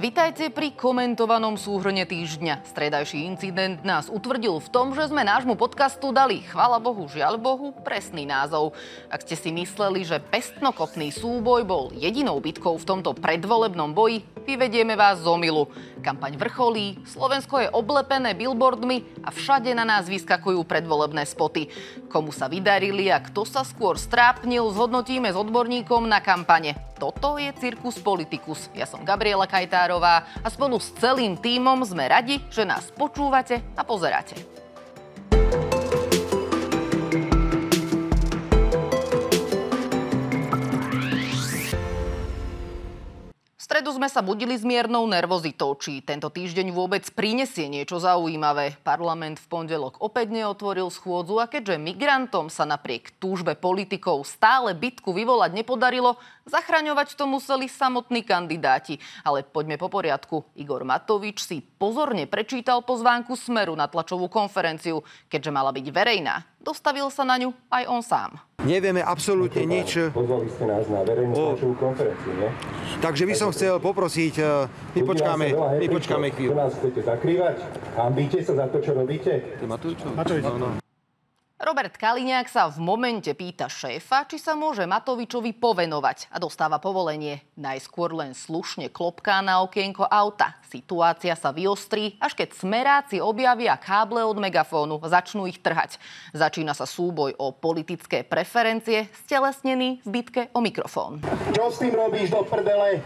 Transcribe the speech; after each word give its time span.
Vítajte 0.00 0.48
pri 0.48 0.72
komentovanom 0.72 1.60
súhrne 1.60 2.08
týždňa. 2.08 2.64
Stredajší 2.64 3.28
incident 3.28 3.84
nás 3.84 4.08
utvrdil 4.08 4.56
v 4.56 4.72
tom, 4.72 4.96
že 4.96 5.12
sme 5.12 5.20
nášmu 5.28 5.60
podcastu 5.60 6.08
dali, 6.08 6.40
chvala 6.40 6.80
Bohu, 6.80 7.04
žiaľ 7.04 7.36
Bohu, 7.36 7.76
presný 7.84 8.24
názov. 8.24 8.72
Ak 9.12 9.28
ste 9.28 9.36
si 9.36 9.52
mysleli, 9.52 10.08
že 10.08 10.16
pestnokopný 10.16 11.12
súboj 11.12 11.68
bol 11.68 11.92
jedinou 11.92 12.40
bitkou 12.40 12.80
v 12.80 12.88
tomto 12.88 13.12
predvolebnom 13.12 13.92
boji, 13.92 14.24
vyvedieme 14.50 14.98
vás 14.98 15.22
z 15.22 15.30
omilu. 15.30 15.70
Kampaň 16.02 16.34
vrcholí, 16.34 16.98
Slovensko 17.06 17.62
je 17.62 17.70
oblepené 17.70 18.34
billboardmi 18.34 19.22
a 19.22 19.30
všade 19.30 19.70
na 19.76 19.86
nás 19.86 20.10
vyskakujú 20.10 20.66
predvolebné 20.66 21.22
spoty. 21.22 21.70
Komu 22.10 22.34
sa 22.34 22.50
vydarili 22.50 23.06
a 23.14 23.22
kto 23.22 23.46
sa 23.46 23.62
skôr 23.62 23.94
strápnil, 23.94 24.66
zhodnotíme 24.74 25.30
s 25.30 25.38
odborníkom 25.38 26.10
na 26.10 26.18
kampane. 26.18 26.74
Toto 26.98 27.38
je 27.38 27.54
Cirkus 27.62 28.02
Politicus. 28.02 28.66
Ja 28.74 28.90
som 28.90 29.06
Gabriela 29.06 29.46
Kajtárová 29.46 30.26
a 30.42 30.48
spolu 30.50 30.82
s 30.82 30.90
celým 30.98 31.38
tímom 31.38 31.86
sme 31.86 32.10
radi, 32.10 32.42
že 32.50 32.66
nás 32.66 32.90
počúvate 32.90 33.62
a 33.78 33.86
pozeráte. 33.86 34.34
Stredu 43.60 43.92
sme 43.92 44.08
sa 44.08 44.24
budili 44.24 44.56
s 44.56 44.64
miernou 44.64 45.04
nervozitou, 45.04 45.76
či 45.76 46.00
tento 46.00 46.32
týždeň 46.32 46.72
vôbec 46.72 47.04
prinesie 47.12 47.68
niečo 47.68 48.00
zaujímavé. 48.00 48.80
Parlament 48.80 49.36
v 49.36 49.46
pondelok 49.52 50.00
opäť 50.00 50.32
neotvoril 50.32 50.88
schôdzu 50.88 51.36
a 51.36 51.44
keďže 51.44 51.76
migrantom 51.76 52.48
sa 52.48 52.64
napriek 52.64 53.12
túžbe 53.20 53.52
politikov 53.52 54.24
stále 54.24 54.72
bitku 54.72 55.12
vyvolať 55.12 55.52
nepodarilo, 55.52 56.16
zachraňovať 56.48 57.20
to 57.20 57.28
museli 57.28 57.68
samotní 57.68 58.24
kandidáti. 58.24 58.96
Ale 59.20 59.44
poďme 59.44 59.76
po 59.76 59.92
poriadku. 59.92 60.48
Igor 60.56 60.88
Matovič 60.88 61.44
si 61.44 61.60
pozorne 61.60 62.24
prečítal 62.24 62.80
pozvánku 62.80 63.36
Smeru 63.36 63.76
na 63.76 63.84
tlačovú 63.92 64.32
konferenciu, 64.32 65.04
keďže 65.28 65.52
mala 65.52 65.68
byť 65.76 65.86
verejná. 65.92 66.48
Dostavil 66.60 67.08
sa 67.08 67.24
na 67.24 67.40
ňu 67.40 67.56
aj 67.72 67.84
on 67.88 68.04
sám. 68.04 68.36
Nevieme 68.60 69.00
absolútne 69.00 69.64
nič. 69.64 70.12
Pozvali 70.12 70.52
ste 70.52 70.68
nás 70.68 70.84
na 70.92 71.00
verejnú 71.00 71.32
o... 71.32 71.56
konferenciu, 71.56 72.36
nie? 72.36 72.52
Takže 73.00 73.24
by 73.24 73.32
som 73.32 73.48
chcel 73.48 73.80
poprosiť, 73.80 74.34
e, 74.36 74.68
my 74.68 75.02
počkáme, 75.08 75.46
my 75.56 75.86
počkáme 75.88 76.28
chvíľu. 76.36 76.52
nás 76.60 76.76
chcete 76.76 77.00
zakrývať? 77.00 77.64
Hambíte 77.96 78.44
sa 78.44 78.52
za 78.60 78.66
to, 78.68 78.76
čo 78.84 78.92
robíte? 78.92 79.56
Matovič? 79.64 80.04
Matovič. 80.04 80.44
No, 80.44 80.60
no. 80.60 80.89
Robert 81.60 81.92
Kaliňák 81.92 82.48
sa 82.48 82.72
v 82.72 82.80
momente 82.80 83.28
pýta 83.36 83.68
šéfa, 83.68 84.24
či 84.24 84.40
sa 84.40 84.56
môže 84.56 84.80
Matovičovi 84.88 85.52
povenovať 85.52 86.32
a 86.32 86.40
dostáva 86.40 86.80
povolenie. 86.80 87.44
Najskôr 87.60 88.16
len 88.16 88.32
slušne 88.32 88.88
klopká 88.88 89.44
na 89.44 89.60
okienko 89.60 90.08
auta. 90.08 90.56
Situácia 90.72 91.36
sa 91.36 91.52
vyostrí, 91.52 92.16
až 92.16 92.32
keď 92.32 92.56
smeráci 92.56 93.20
objavia 93.20 93.76
káble 93.76 94.24
od 94.24 94.40
megafónu 94.40 95.04
a 95.04 95.12
začnú 95.12 95.44
ich 95.44 95.60
trhať. 95.60 96.00
Začína 96.32 96.72
sa 96.72 96.88
súboj 96.88 97.36
o 97.36 97.52
politické 97.52 98.24
preferencie, 98.24 99.12
stelesnený 99.28 100.00
v 100.00 100.08
bitke 100.08 100.48
o 100.56 100.64
mikrofón. 100.64 101.20
Čo 101.52 101.68
s 101.68 101.76
tým 101.84 101.92
robíš 101.92 102.32
do 102.32 102.40
prdele? 102.40 103.04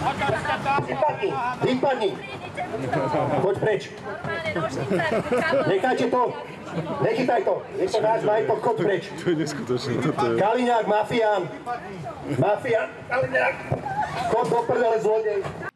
Vypadni, 0.00 1.28
vypadni. 1.62 2.10
Poď 3.42 3.56
preč. 3.60 3.82
Nechajte 5.68 6.06
to. 6.08 6.22
Nechytaj 7.02 7.40
to. 7.44 7.54
Je 7.76 7.86
to 7.88 7.98
náš 8.00 8.20
majetok, 8.22 8.58
chod 8.62 8.76
preč. 8.80 9.02
To 9.20 9.30
je 9.30 9.36
neskutočné. 9.36 9.92
Kaliňák, 10.40 10.86
mafián. 10.86 11.42
Mafián, 12.38 12.88
Kaliňák. 13.10 13.54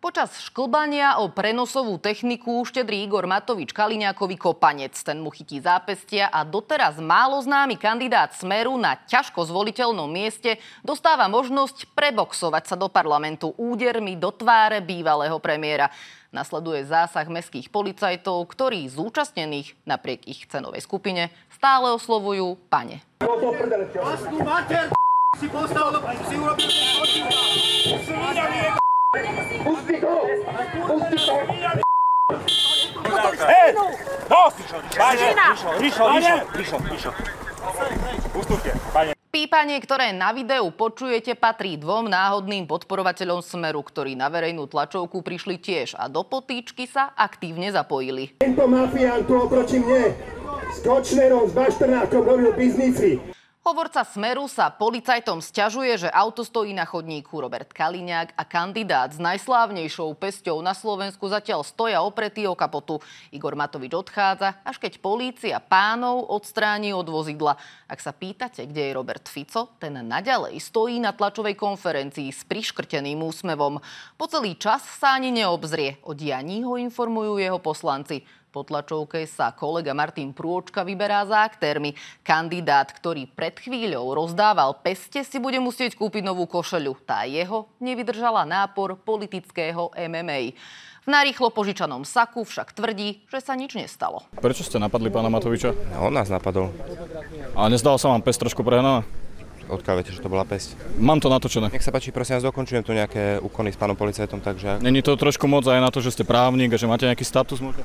Počas 0.05 0.31
šklbania 0.47 1.19
o 1.23 1.33
prenosovú 1.33 1.97
techniku 1.97 2.63
štedrý 2.63 3.09
Igor 3.09 3.25
Matovič 3.25 3.73
Kaliňákovi 3.73 4.37
kopanec. 4.37 4.95
Ten 5.01 5.19
mu 5.19 5.33
chytí 5.33 5.59
zápestia 5.59 6.29
a 6.29 6.45
doteraz 6.45 7.01
málo 7.01 7.41
známy 7.41 7.81
kandidát 7.81 8.31
Smeru 8.37 8.77
na 8.77 9.01
ťažko 9.01 9.49
zvoliteľnom 9.49 10.07
mieste 10.07 10.61
dostáva 10.85 11.27
možnosť 11.27 11.91
preboxovať 11.97 12.65
sa 12.69 12.77
do 12.77 12.87
parlamentu 12.93 13.57
údermi 13.57 14.15
do 14.15 14.29
tváre 14.29 14.85
bývalého 14.85 15.41
premiéra. 15.41 15.89
Nasleduje 16.35 16.83
zásah 16.83 17.31
mestských 17.31 17.71
policajtov, 17.71 18.43
ktorí 18.51 18.91
zúčastnených 18.91 19.79
napriek 19.87 20.27
ich 20.27 20.45
cenovej 20.51 20.83
skupine 20.83 21.31
stále 21.55 21.95
oslovujú 21.95 22.59
pane. 22.67 22.99
Si 25.35 25.51
postavil, 25.51 25.99
si 26.31 26.35
urobil 26.39 26.69
Pusti 29.65 29.97
to! 29.99 30.15
Pusti 30.87 31.17
to! 31.19 31.35
Hej! 33.43 33.71
Dosť! 34.31 34.59
Pane! 34.95 35.29
Prišlo, 35.35 36.05
prišlo, 36.15 36.37
prišlo, 36.55 36.79
prišlo. 36.87 37.13
Ustúpte, 38.39 38.71
pane. 38.95 39.11
Pípanie, 39.35 39.83
ktoré 39.83 40.15
na 40.15 40.31
videu 40.31 40.71
počujete, 40.71 41.35
patrí 41.35 41.75
dvom 41.75 42.07
náhodným 42.07 42.71
podporovateľom 42.71 43.43
Smeru, 43.43 43.83
ktorí 43.83 44.15
na 44.15 44.31
verejnú 44.31 44.71
tlačovku 44.71 45.27
prišli 45.27 45.59
tiež 45.59 45.99
a 45.99 46.07
do 46.07 46.23
potýčky 46.23 46.87
sa 46.87 47.11
aktívne 47.19 47.75
zapojili. 47.75 48.39
Tento 48.39 48.71
mafián 48.71 49.27
tu 49.27 49.35
oproti 49.35 49.83
mne 49.83 50.15
s 50.71 50.79
Kočnerom, 50.87 51.51
s 51.51 51.53
Bašternákom 51.59 52.23
robil 52.23 52.55
biznisy. 52.55 53.19
Hovorca 53.65 54.05
Smeru 54.05 54.45
sa 54.45 54.69
policajtom 54.69 55.41
sťažuje, 55.41 56.05
že 56.05 56.13
auto 56.13 56.45
stojí 56.45 56.77
na 56.77 56.85
chodníku. 56.85 57.41
Robert 57.41 57.73
Kaliňák 57.73 58.37
a 58.37 58.45
kandidát 58.45 59.09
s 59.09 59.17
najslávnejšou 59.17 60.13
pesťou 60.21 60.61
na 60.61 60.77
Slovensku 60.77 61.25
zatiaľ 61.33 61.65
stoja 61.65 62.05
opretý 62.05 62.45
o 62.45 62.53
kapotu. 62.53 63.01
Igor 63.33 63.57
Matovič 63.57 63.97
odchádza, 63.97 64.61
až 64.69 64.77
keď 64.77 65.01
polícia 65.01 65.57
pánov 65.65 66.29
odstráni 66.29 66.93
od 66.93 67.09
vozidla. 67.09 67.57
Ak 67.89 68.05
sa 68.05 68.13
pýtate, 68.13 68.69
kde 68.69 68.93
je 68.93 68.97
Robert 69.01 69.25
Fico, 69.33 69.73
ten 69.81 69.97
naďalej 69.97 70.61
stojí 70.61 71.01
na 71.01 71.17
tlačovej 71.17 71.57
konferencii 71.57 72.37
s 72.37 72.45
priškrteným 72.45 73.17
úsmevom. 73.25 73.81
Po 74.21 74.29
celý 74.29 74.61
čas 74.61 74.85
sa 74.85 75.17
ani 75.17 75.33
neobzrie. 75.33 76.05
O 76.05 76.13
dianí 76.13 76.61
ho 76.69 76.77
informujú 76.77 77.41
jeho 77.41 77.57
poslanci. 77.65 78.29
Po 78.55 78.63
tlačovke 78.63 79.27
sa 79.27 79.51
kolega 79.51 79.91
Martin 79.99 80.31
Prôčka 80.31 80.87
vyberá 80.87 81.27
za 81.27 81.43
aktérmi. 81.43 81.99
Kandidát, 82.23 82.87
ktorý 82.87 83.27
pred 83.27 83.59
chvíľou 83.59 84.15
rozdával 84.15 84.79
peste, 84.79 85.27
si 85.27 85.43
bude 85.43 85.59
musieť 85.59 85.99
kúpiť 85.99 86.23
novú 86.23 86.47
košeľu. 86.47 86.95
Tá 87.03 87.27
jeho 87.27 87.67
nevydržala 87.83 88.47
nápor 88.47 88.95
politického 89.03 89.91
MMA. 89.99 90.55
V 91.03 91.09
narýchlo 91.11 91.51
požičanom 91.51 92.07
saku 92.07 92.47
však 92.47 92.79
tvrdí, 92.79 93.27
že 93.27 93.43
sa 93.43 93.59
nič 93.59 93.75
nestalo. 93.75 94.23
Prečo 94.39 94.63
ste 94.63 94.79
napadli 94.79 95.11
pána 95.11 95.27
Matoviča? 95.35 95.75
On 95.99 96.15
nás 96.15 96.31
napadol. 96.31 96.71
A 97.59 97.67
nezdal 97.67 97.99
sa 97.99 98.15
vám 98.15 98.23
pes 98.23 98.39
trošku 98.39 98.63
prehnaná? 98.63 99.03
Odkiaľ 99.69 99.95
viete, 100.01 100.13
že 100.13 100.21
to 100.21 100.29
bola 100.29 100.45
pesť? 100.45 100.77
Mám 101.01 101.25
to 101.25 101.33
natočené. 101.33 101.73
Nech 101.73 101.85
sa 101.85 101.91
páči, 101.91 102.13
prosím 102.13 102.37
vás, 102.39 102.45
dokončujem 102.45 102.85
tu 102.85 102.93
nejaké 102.93 103.41
úkony 103.41 103.73
s 103.73 103.79
pánom 103.81 103.97
policajtom, 103.97 104.45
takže... 104.45 104.85
Není 104.85 105.01
to 105.01 105.17
trošku 105.17 105.49
moc 105.49 105.65
aj 105.65 105.81
na 105.81 105.89
to, 105.89 106.05
že 106.05 106.13
ste 106.13 106.25
právnik 106.25 106.73
a 106.73 106.77
že 106.77 106.85
máte 106.85 107.09
nejaký 107.09 107.25
status? 107.25 107.65
Možno 107.65 107.81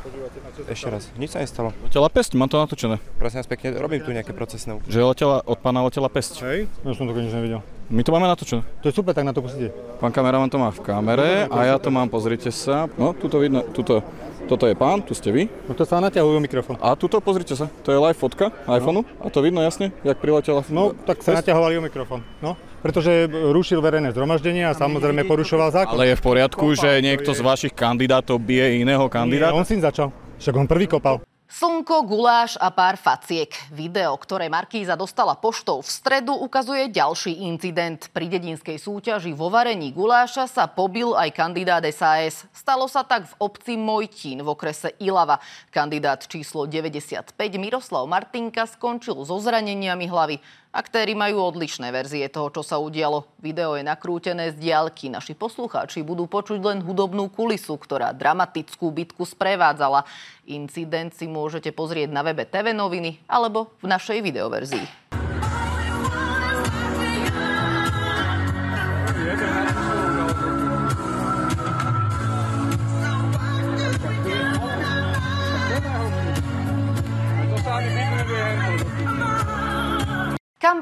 Ešte 0.67 0.87
raz, 0.91 1.07
nič 1.15 1.31
sa 1.31 1.39
nestalo. 1.39 1.71
Letela 1.87 2.09
pesť, 2.11 2.35
mám 2.35 2.51
to 2.51 2.59
natočené. 2.59 2.99
Prosím 3.15 3.39
vás 3.39 3.49
pekne, 3.49 3.79
robím 3.79 4.03
tu 4.03 4.11
nejaké 4.11 4.35
procesné 4.35 4.75
úkony. 4.75 4.91
Že 4.91 4.99
letela, 5.07 5.37
od 5.47 5.57
pána 5.63 5.79
letela 5.87 6.11
pesť. 6.11 6.43
Hej, 6.43 6.59
ja 6.67 6.91
som 6.93 7.07
to 7.07 7.15
nič 7.15 7.31
nevidel. 7.31 7.63
My 7.89 8.05
to 8.05 8.13
máme 8.13 8.29
natočené. 8.29 8.61
To 8.83 8.85
je 8.85 8.93
super, 8.93 9.17
tak 9.17 9.25
na 9.25 9.33
to 9.33 9.41
pustíte. 9.41 9.73
Pán 9.97 10.13
kameraman 10.13 10.45
to 10.45 10.61
má 10.61 10.69
v 10.69 10.85
kamere 10.85 11.49
a 11.49 11.57
ja 11.65 11.81
to 11.81 11.89
mám, 11.89 12.05
pozrite 12.05 12.53
sa. 12.53 12.85
No, 13.01 13.17
tuto 13.17 13.41
vidno, 13.41 13.65
tuto 13.65 14.05
toto 14.49 14.65
je 14.65 14.73
pán, 14.73 15.05
tu 15.05 15.13
ste 15.13 15.29
vy. 15.29 15.45
No 15.69 15.77
to 15.77 15.85
sa 15.85 16.01
naťahujú 16.01 16.41
mikrofón. 16.41 16.81
A 16.81 16.97
tuto 16.97 17.21
pozrite 17.21 17.53
sa, 17.53 17.69
to 17.85 17.93
je 17.93 18.01
live 18.01 18.17
fotka 18.17 18.49
iPhoneu 18.65 19.05
a 19.21 19.29
to 19.29 19.45
vidno 19.45 19.61
jasne, 19.61 19.93
jak 20.01 20.17
priletela. 20.17 20.65
No, 20.73 20.97
tak 21.05 21.21
sa 21.21 21.37
naťahovali 21.37 21.77
o 21.77 21.85
mikrofón. 21.85 22.25
No, 22.41 22.57
pretože 22.81 23.29
rušil 23.29 23.77
verejné 23.77 24.09
zhromaždenie 24.09 24.65
a 24.65 24.73
samozrejme 24.73 25.29
porušoval 25.29 25.69
zákon. 25.69 25.93
Ale 25.93 26.09
je 26.09 26.15
v 26.17 26.23
poriadku, 26.25 26.65
že 26.73 26.97
niekto 27.05 27.37
z 27.37 27.45
vašich 27.45 27.73
kandidátov 27.77 28.41
bije 28.41 28.81
iného 28.81 29.05
kandidáta? 29.05 29.53
Nie, 29.53 29.59
on 29.61 29.67
si 29.69 29.77
začal. 29.77 30.09
Však 30.41 30.55
on 30.57 30.65
prvý 30.65 30.89
kopal. 30.89 31.21
Slnko, 31.49 32.05
guláš 32.05 32.61
a 32.61 32.69
pár 32.69 32.93
faciek. 32.93 33.49
Video, 33.73 34.13
ktoré 34.21 34.53
Markíza 34.53 34.93
dostala 34.93 35.33
poštou 35.33 35.81
v 35.81 35.89
stredu, 35.89 36.37
ukazuje 36.37 36.93
ďalší 36.93 37.41
incident. 37.41 38.05
Pri 38.13 38.29
dedinskej 38.29 38.77
súťaži 38.77 39.33
vo 39.33 39.49
varení 39.49 39.89
guláša 39.89 40.45
sa 40.45 40.69
pobil 40.69 41.09
aj 41.17 41.33
kandidát 41.33 41.81
SAS. 41.89 42.45
Stalo 42.53 42.85
sa 42.85 43.01
tak 43.01 43.25
v 43.25 43.33
obci 43.41 43.81
Mojtín 43.81 44.45
v 44.45 44.53
okrese 44.53 44.93
Ilava. 45.01 45.41
Kandidát 45.73 46.21
číslo 46.21 46.69
95 46.69 47.33
Miroslav 47.57 48.05
Martinka 48.05 48.69
skončil 48.69 49.17
so 49.25 49.41
zraneniami 49.41 50.05
hlavy. 50.05 50.37
Aktéry 50.69 51.17
majú 51.17 51.49
odlišné 51.49 51.89
verzie 51.89 52.29
toho, 52.29 52.53
čo 52.53 52.61
sa 52.61 52.77
udialo. 52.77 53.25
Video 53.41 53.73
je 53.73 53.81
nakrútené 53.81 54.53
z 54.53 54.61
diálky. 54.61 55.09
Naši 55.09 55.33
poslucháči 55.33 56.05
budú 56.05 56.29
počuť 56.29 56.61
len 56.61 56.85
hudobnú 56.85 57.25
kulisu, 57.33 57.73
ktorá 57.73 58.13
dramatickú 58.13 58.93
bitku 58.93 59.25
sprevádzala. 59.25 60.05
Incident 60.45 61.17
si 61.17 61.25
môžete 61.25 61.73
pozrieť 61.73 62.13
na 62.13 62.21
webe 62.21 62.45
TV 62.45 62.69
noviny 62.77 63.17
alebo 63.25 63.73
v 63.81 63.89
našej 63.89 64.21
videoverzii. 64.21 65.17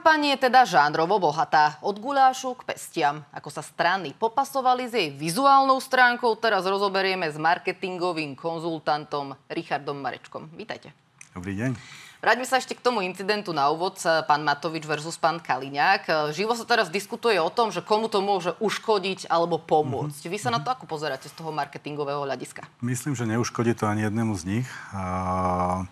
Kampaň 0.07 0.39
je 0.39 0.48
teda 0.48 0.63
žánrovo 0.63 1.19
bohatá. 1.19 1.83
Od 1.83 2.00
gulášu 2.00 2.56
k 2.56 2.63
pestiam. 2.63 3.27
Ako 3.36 3.51
sa 3.51 3.59
strany 3.59 4.15
popasovali 4.15 4.88
s 4.88 4.95
jej 4.95 5.12
vizuálnou 5.12 5.83
stránkou, 5.83 6.31
teraz 6.39 6.63
rozoberieme 6.63 7.27
s 7.27 7.36
marketingovým 7.36 8.39
konzultantom 8.39 9.36
Richardom 9.51 10.00
Marečkom. 10.00 10.48
Vítajte. 10.56 10.95
Dobrý 11.36 11.59
deň. 11.59 11.75
Vráťme 12.24 12.48
sa 12.48 12.56
ešte 12.56 12.80
k 12.80 12.88
tomu 12.88 13.04
incidentu 13.04 13.51
na 13.51 13.68
úvod, 13.68 14.00
pán 14.00 14.48
Matovič 14.48 14.88
versus 14.88 15.19
pán 15.19 15.44
Kaliňák. 15.44 16.31
Živo 16.31 16.56
sa 16.56 16.63
teraz 16.63 16.88
diskutuje 16.88 17.36
o 17.44 17.51
tom, 17.51 17.75
že 17.75 17.83
komu 17.83 18.07
to 18.07 18.24
môže 18.24 18.56
uškodiť 18.63 19.27
alebo 19.27 19.59
pomôcť. 19.59 20.24
Mm-hmm. 20.24 20.31
Vy 20.31 20.39
sa 20.39 20.56
na 20.56 20.63
to 20.63 20.71
ako 20.71 20.88
pozeráte 20.88 21.27
z 21.27 21.36
toho 21.36 21.51
marketingového 21.51 22.24
hľadiska? 22.24 22.63
Myslím, 22.80 23.12
že 23.12 23.27
neuškodí 23.27 23.75
to 23.75 23.92
ani 23.92 24.07
jednému 24.07 24.39
z 24.39 24.44
nich. 24.56 24.68
Uh... 24.95 25.83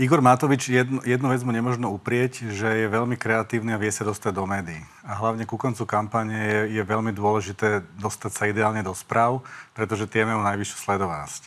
Igor 0.00 0.24
Matovič, 0.24 0.72
jednu, 0.72 1.04
jednu 1.04 1.28
vec 1.28 1.44
mu 1.44 1.52
nemožno 1.52 1.92
uprieť, 1.92 2.48
že 2.48 2.64
je 2.64 2.86
veľmi 2.88 3.20
kreatívny 3.20 3.76
a 3.76 3.80
vie 3.80 3.92
sa 3.92 4.08
dostať 4.08 4.32
do 4.32 4.48
médií. 4.48 4.80
A 5.04 5.20
hlavne 5.20 5.44
ku 5.44 5.60
koncu 5.60 5.84
kampane 5.84 6.32
je, 6.32 6.80
je 6.80 6.82
veľmi 6.82 7.12
dôležité 7.12 7.84
dostať 8.00 8.30
sa 8.32 8.48
ideálne 8.48 8.80
do 8.80 8.96
správ, 8.96 9.44
pretože 9.76 10.08
tie 10.08 10.24
majú 10.24 10.40
najvyššiu 10.40 10.76
sledovanosť. 10.80 11.42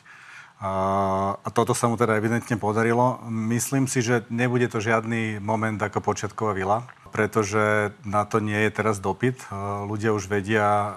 A 0.60 1.48
toto 1.56 1.72
sa 1.72 1.88
mu 1.88 1.96
teda 1.96 2.20
evidentne 2.20 2.60
podarilo. 2.60 3.24
Myslím 3.31 3.88
si, 3.88 4.04
že 4.04 4.28
nebude 4.28 4.68
to 4.68 4.84
žiadny 4.84 5.40
moment 5.40 5.80
ako 5.80 6.04
počiatková 6.04 6.52
vila, 6.52 6.84
pretože 7.16 7.96
na 8.04 8.28
to 8.28 8.44
nie 8.44 8.68
je 8.68 8.72
teraz 8.75 9.00
dopyt. 9.00 9.40
Ľudia 9.88 10.12
už 10.12 10.28
vedia, 10.28 10.94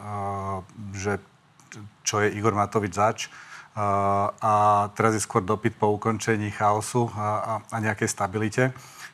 že 0.92 1.22
čo 2.02 2.20
je 2.20 2.34
Igor 2.34 2.52
Matovič 2.58 2.92
zač 2.92 3.30
a 3.76 4.52
teraz 4.92 5.16
je 5.16 5.24
skôr 5.24 5.40
dopyt 5.40 5.80
po 5.80 5.96
ukončení 5.96 6.52
chaosu 6.52 7.08
a, 7.16 7.20
a, 7.20 7.52
a 7.72 7.76
nejakej 7.80 8.08
stabilite, 8.08 8.64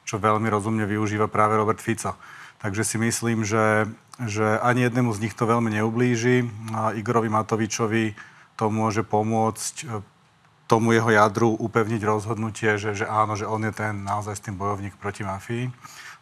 čo 0.02 0.18
veľmi 0.18 0.50
rozumne 0.50 0.82
využíva 0.82 1.30
práve 1.30 1.54
Robert 1.54 1.78
Fico. 1.78 2.18
Takže 2.58 2.82
si 2.82 2.98
myslím, 2.98 3.46
že, 3.46 3.86
že 4.26 4.58
ani 4.58 4.90
jednému 4.90 5.14
z 5.14 5.22
nich 5.22 5.34
to 5.38 5.46
veľmi 5.46 5.70
neublíži. 5.78 6.42
A 6.74 6.90
Igorovi 6.90 7.30
Matovičovi 7.30 8.18
to 8.58 8.66
môže 8.66 9.06
pomôcť 9.06 9.74
e, 9.86 10.02
tomu 10.66 10.90
jeho 10.90 11.06
jadru 11.14 11.54
upevniť 11.54 12.02
rozhodnutie, 12.02 12.82
že, 12.82 12.98
že 12.98 13.06
áno, 13.06 13.38
že 13.38 13.46
on 13.46 13.62
je 13.62 13.70
ten 13.70 14.02
naozaj 14.02 14.34
s 14.34 14.44
tým 14.44 14.58
bojovník 14.58 14.98
proti 14.98 15.22
mafii. 15.22 15.70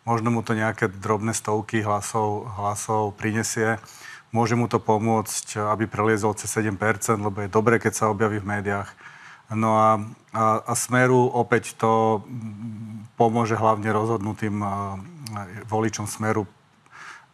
Možno 0.04 0.28
mu 0.28 0.44
to 0.44 0.52
nejaké 0.52 0.92
drobné 0.92 1.32
stovky 1.32 1.80
hlasov, 1.80 2.52
hlasov 2.60 3.16
prinesie 3.16 3.80
Môže 4.36 4.52
mu 4.52 4.68
to 4.68 4.76
pomôcť, 4.76 5.56
aby 5.72 5.88
preliezol 5.88 6.36
cez 6.36 6.52
7%, 6.52 6.76
lebo 7.16 7.40
je 7.40 7.48
dobre, 7.48 7.80
keď 7.80 7.92
sa 7.96 8.12
objaví 8.12 8.36
v 8.44 8.60
médiách. 8.60 8.92
No 9.48 9.80
a, 9.80 9.90
a, 10.36 10.60
a 10.60 10.72
Smeru 10.76 11.32
opäť 11.32 11.72
to 11.80 12.20
pomôže 13.16 13.56
hlavne 13.56 13.88
rozhodnutým 13.88 14.60
voličom 15.64 16.04
Smeru 16.04 16.44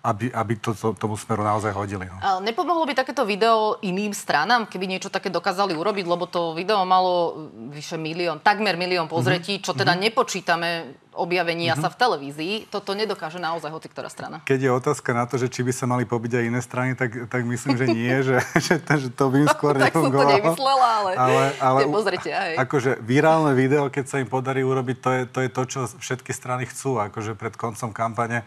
aby, 0.02 0.34
aby 0.34 0.58
to, 0.58 0.75
to 0.75 0.99
tomu 0.99 1.14
smeru 1.14 1.46
naozaj 1.46 1.70
hodili. 1.70 2.10
No. 2.10 2.43
Nepomohlo 2.43 2.82
by 2.82 2.94
takéto 2.99 3.22
video 3.22 3.78
iným 3.87 4.10
stranám, 4.10 4.66
keby 4.66 4.90
niečo 4.90 5.14
také 5.14 5.31
dokázali 5.31 5.78
urobiť, 5.78 6.10
lebo 6.10 6.26
to 6.26 6.58
video 6.58 6.82
malo 6.82 7.46
vyše 7.70 7.94
milión, 7.94 8.43
takmer 8.43 8.75
milión 8.75 9.06
pozretí, 9.06 9.62
mm-hmm. 9.62 9.66
čo 9.66 9.78
teda 9.78 9.94
mm-hmm. 9.94 10.06
nepočítame 10.10 10.70
objavenia 11.14 11.78
mm-hmm. 11.78 11.87
sa 11.87 11.94
v 11.94 11.96
televízii. 12.02 12.54
Toto 12.66 12.99
nedokáže 12.99 13.38
naozaj 13.38 13.70
hoci 13.70 13.87
ktorá 13.94 14.10
strana. 14.10 14.43
Keď 14.43 14.58
je 14.58 14.70
otázka 14.75 15.14
na 15.14 15.22
to, 15.28 15.38
že 15.38 15.46
či 15.46 15.62
by 15.62 15.70
sa 15.70 15.87
mali 15.87 16.02
pobiť 16.02 16.40
aj 16.40 16.44
iné 16.50 16.60
strany, 16.64 16.98
tak, 16.98 17.31
tak 17.31 17.46
myslím, 17.46 17.78
že 17.78 17.87
nie, 17.87 18.14
že, 18.26 18.43
že, 18.66 18.82
to, 18.82 18.93
že 18.98 19.08
to 19.14 19.31
by 19.31 19.46
im 19.46 19.48
skôr 19.55 19.78
tak 19.87 19.94
som 19.94 20.10
to 20.10 20.19
nemyslela, 20.19 20.88
ale, 20.98 21.10
ale, 21.14 21.44
ale 21.62 21.78
pozrite, 21.87 22.34
aj. 22.34 22.58
Akože 22.58 22.98
virálne 22.98 23.55
video, 23.55 23.87
keď 23.87 24.05
sa 24.10 24.16
im 24.19 24.26
podarí 24.26 24.66
urobiť, 24.66 24.96
to 24.98 25.10
je, 25.14 25.22
to 25.31 25.38
je 25.46 25.48
to, 25.52 25.62
čo 25.70 25.81
všetky 26.02 26.34
strany 26.34 26.66
chcú. 26.66 26.98
Akože 26.98 27.38
pred 27.38 27.55
koncom 27.55 27.94
kampane 27.94 28.43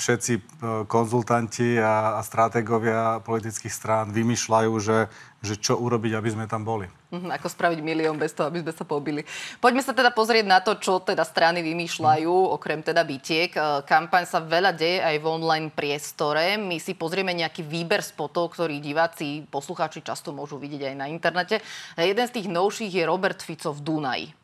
všetci 0.00 0.32
e, 0.32 0.40
konzultanti 0.88 1.76
a, 1.76 2.16
a 2.16 2.20
stratégovia 2.24 3.20
politických 3.20 3.68
strán 3.68 4.08
vymýšľajú, 4.08 4.72
že, 4.80 5.12
že 5.44 5.60
čo 5.60 5.76
urobiť, 5.76 6.16
aby 6.16 6.28
sme 6.32 6.44
tam 6.48 6.64
boli. 6.64 6.88
Mhm, 7.12 7.28
ako 7.28 7.52
spraviť 7.52 7.84
milión 7.84 8.16
bez 8.16 8.32
toho, 8.32 8.48
aby 8.48 8.64
sme 8.64 8.72
sa 8.72 8.88
pobili. 8.88 9.28
Poďme 9.60 9.84
sa 9.84 9.92
teda 9.92 10.08
pozrieť 10.08 10.48
na 10.48 10.64
to, 10.64 10.80
čo 10.80 11.04
teda 11.04 11.20
strany 11.28 11.60
vymýšľajú, 11.60 12.32
okrem 12.56 12.80
teda 12.80 13.04
bytiek. 13.04 13.52
E, 13.52 13.84
kampaň 13.84 14.24
sa 14.24 14.40
veľa 14.40 14.72
deje 14.72 15.04
aj 15.04 15.20
v 15.20 15.28
online 15.28 15.68
priestore. 15.68 16.56
My 16.56 16.80
si 16.80 16.96
pozrieme 16.96 17.36
nejaký 17.36 17.60
výber 17.60 18.00
spotov, 18.00 18.56
ktorý 18.56 18.80
diváci, 18.80 19.44
poslucháči 19.52 20.00
často 20.00 20.32
môžu 20.32 20.56
vidieť 20.56 20.88
aj 20.88 20.96
na 20.96 21.12
internete. 21.12 21.60
Jeden 22.00 22.24
z 22.24 22.34
tých 22.40 22.48
novších 22.48 22.88
je 22.88 23.04
Robert 23.04 23.44
Fico 23.44 23.68
v 23.68 23.84
Dunaji. 23.84 24.41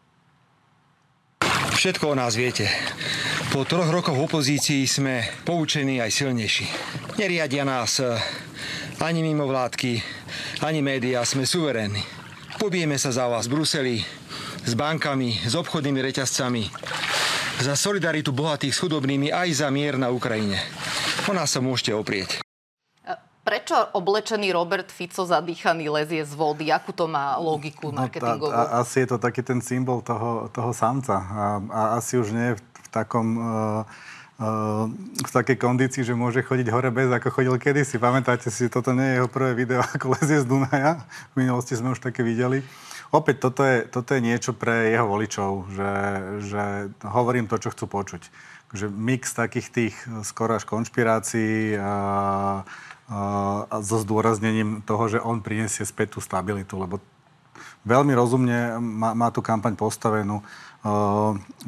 Všetko 1.79 2.11
o 2.11 2.19
nás 2.19 2.35
viete. 2.35 2.67
Po 3.55 3.63
troch 3.63 3.87
rokoch 3.87 4.19
v 4.19 4.27
opozícii 4.27 4.83
sme 4.83 5.23
poučení 5.47 6.03
aj 6.03 6.11
silnejší. 6.11 6.67
Neriadia 7.23 7.63
nás 7.63 8.03
eh, 8.03 8.19
ani 8.99 9.23
mimovládky, 9.23 10.03
ani 10.67 10.83
médiá, 10.83 11.23
sme 11.23 11.47
suverénni. 11.47 12.03
Pobijeme 12.59 12.99
sa 12.99 13.15
za 13.15 13.31
vás 13.31 13.47
v 13.47 13.55
Bruseli, 13.55 13.97
s 14.67 14.75
bankami, 14.75 15.39
s 15.47 15.55
obchodnými 15.55 16.03
reťazcami, 16.03 16.67
za 17.63 17.79
solidaritu 17.79 18.35
bohatých 18.35 18.75
s 18.75 18.83
chudobnými 18.83 19.31
aj 19.31 19.63
za 19.63 19.71
mier 19.71 20.03
na 20.03 20.11
Ukrajine. 20.11 20.59
O 21.31 21.33
nás 21.33 21.55
sa 21.55 21.63
môžete 21.63 21.95
oprieť. 21.95 22.48
Prečo 23.49 23.81
oblečený 23.97 24.53
Robert 24.53 24.93
Fico 24.93 25.25
zadýchaný 25.25 25.89
lezie 25.89 26.21
z 26.21 26.37
vody? 26.37 26.69
Akú 26.69 26.93
to 26.93 27.09
má 27.09 27.41
logiku 27.41 27.89
marketingovú? 27.89 28.53
No, 28.53 28.61
a, 28.61 28.85
asi 28.85 29.09
je 29.09 29.09
to 29.09 29.17
taký 29.17 29.41
ten 29.41 29.65
symbol 29.65 30.05
toho, 30.05 30.53
toho 30.53 30.77
samca. 30.77 31.17
A, 31.17 31.45
a 31.73 31.81
asi 31.97 32.21
už 32.21 32.37
nie 32.37 32.53
v 32.61 32.89
takom... 32.93 33.27
Uh, 33.41 33.89
v 35.19 35.31
takej 35.35 35.59
kondícii, 35.59 36.07
že 36.07 36.15
môže 36.15 36.47
chodiť 36.47 36.71
hore 36.71 36.95
bez, 36.95 37.11
ako 37.11 37.35
chodil 37.35 37.59
kedysi. 37.59 37.99
Pamätáte 37.99 38.55
si, 38.55 38.71
toto 38.71 38.95
nie 38.95 39.03
je 39.03 39.15
jeho 39.19 39.27
prvé 39.27 39.51
video, 39.51 39.83
ako 39.99 40.15
lezie 40.15 40.39
z 40.39 40.47
Dunaja. 40.47 41.03
V 41.35 41.43
minulosti 41.43 41.75
sme 41.75 41.91
už 41.91 41.99
také 41.99 42.23
videli. 42.23 42.63
Opäť, 43.11 43.51
toto 43.51 43.67
je, 43.67 43.83
toto 43.89 44.15
je 44.15 44.21
niečo 44.23 44.55
pre 44.55 44.95
jeho 44.95 45.09
voličov, 45.11 45.51
že, 45.75 45.93
že 46.45 46.65
hovorím 47.03 47.51
to, 47.51 47.59
čo 47.59 47.73
chcú 47.75 47.91
počuť. 47.91 48.23
Že 48.77 48.93
mix 48.93 49.33
takých 49.35 49.69
tých 49.75 49.95
skoro 50.23 50.55
až 50.55 50.69
konšpirácií 50.69 51.75
a, 51.75 52.63
so 53.83 53.97
zdôraznením 54.05 54.85
toho, 54.85 55.05
že 55.09 55.19
on 55.25 55.41
prinesie 55.41 55.89
späť 55.89 56.17
tú 56.17 56.21
stabilitu, 56.21 56.77
lebo 56.77 57.01
veľmi 57.89 58.13
rozumne 58.13 58.77
má, 58.79 59.17
má 59.17 59.29
tú 59.33 59.41
kampaň 59.41 59.73
postavenú. 59.73 60.45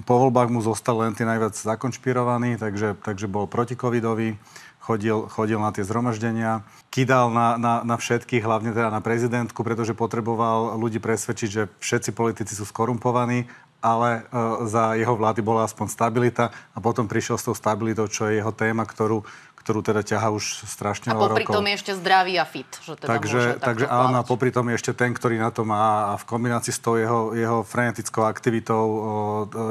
Po 0.04 0.14
voľbách 0.14 0.52
mu 0.52 0.60
zostal 0.60 1.00
len 1.00 1.16
tí 1.16 1.24
najviac 1.24 1.56
zakonšpirovaní, 1.56 2.60
takže, 2.60 2.94
takže 3.00 3.26
bol 3.26 3.48
protikovidový, 3.48 4.36
chodil, 4.84 5.26
chodil 5.32 5.58
na 5.58 5.72
tie 5.72 5.82
zhromaždenia, 5.82 6.62
kydal 6.92 7.32
na, 7.32 7.56
na, 7.56 7.74
na 7.82 7.96
všetkých, 7.96 8.44
hlavne 8.44 8.70
teda 8.76 8.92
na 8.92 9.00
prezidentku, 9.00 9.64
pretože 9.64 9.96
potreboval 9.96 10.76
ľudí 10.76 11.02
presvedčiť, 11.02 11.50
že 11.50 11.62
všetci 11.80 12.10
politici 12.12 12.52
sú 12.52 12.68
skorumpovaní, 12.68 13.48
ale 13.80 14.28
uh, 14.28 14.68
za 14.68 14.92
jeho 14.94 15.16
vlády 15.16 15.40
bola 15.40 15.64
aspoň 15.64 15.88
stabilita 15.88 16.52
a 16.76 16.78
potom 16.84 17.08
prišiel 17.08 17.40
s 17.40 17.48
tou 17.48 17.56
stabilitou, 17.56 18.06
čo 18.12 18.28
je 18.28 18.36
jeho 18.36 18.52
téma, 18.52 18.84
ktorú, 18.84 19.24
ktorú 19.70 19.86
teda 19.86 20.02
ťaha 20.02 20.34
už 20.34 20.66
strašne 20.66 21.14
veľa 21.14 21.30
rokov. 21.30 21.30
A 21.30 21.34
popri 21.38 21.46
tom 21.46 21.62
je 21.70 21.74
ešte 21.78 21.92
zdravý 21.94 22.34
a 22.42 22.46
fit. 22.50 22.66
Že 22.82 22.98
teda 22.98 23.10
takže 23.14 23.40
takže 23.62 23.86
áno, 23.86 24.18
a 24.18 24.26
popri 24.26 24.50
tom 24.50 24.66
je 24.66 24.82
ešte 24.82 24.98
ten, 24.98 25.14
ktorý 25.14 25.38
na 25.38 25.54
to 25.54 25.62
má 25.62 26.10
a 26.10 26.18
v 26.18 26.26
kombinácii 26.26 26.74
s 26.74 26.82
tou 26.82 26.98
jeho, 26.98 27.30
jeho 27.38 27.62
frenetickou 27.62 28.26
aktivitou, 28.26 28.82
o, 28.82 29.02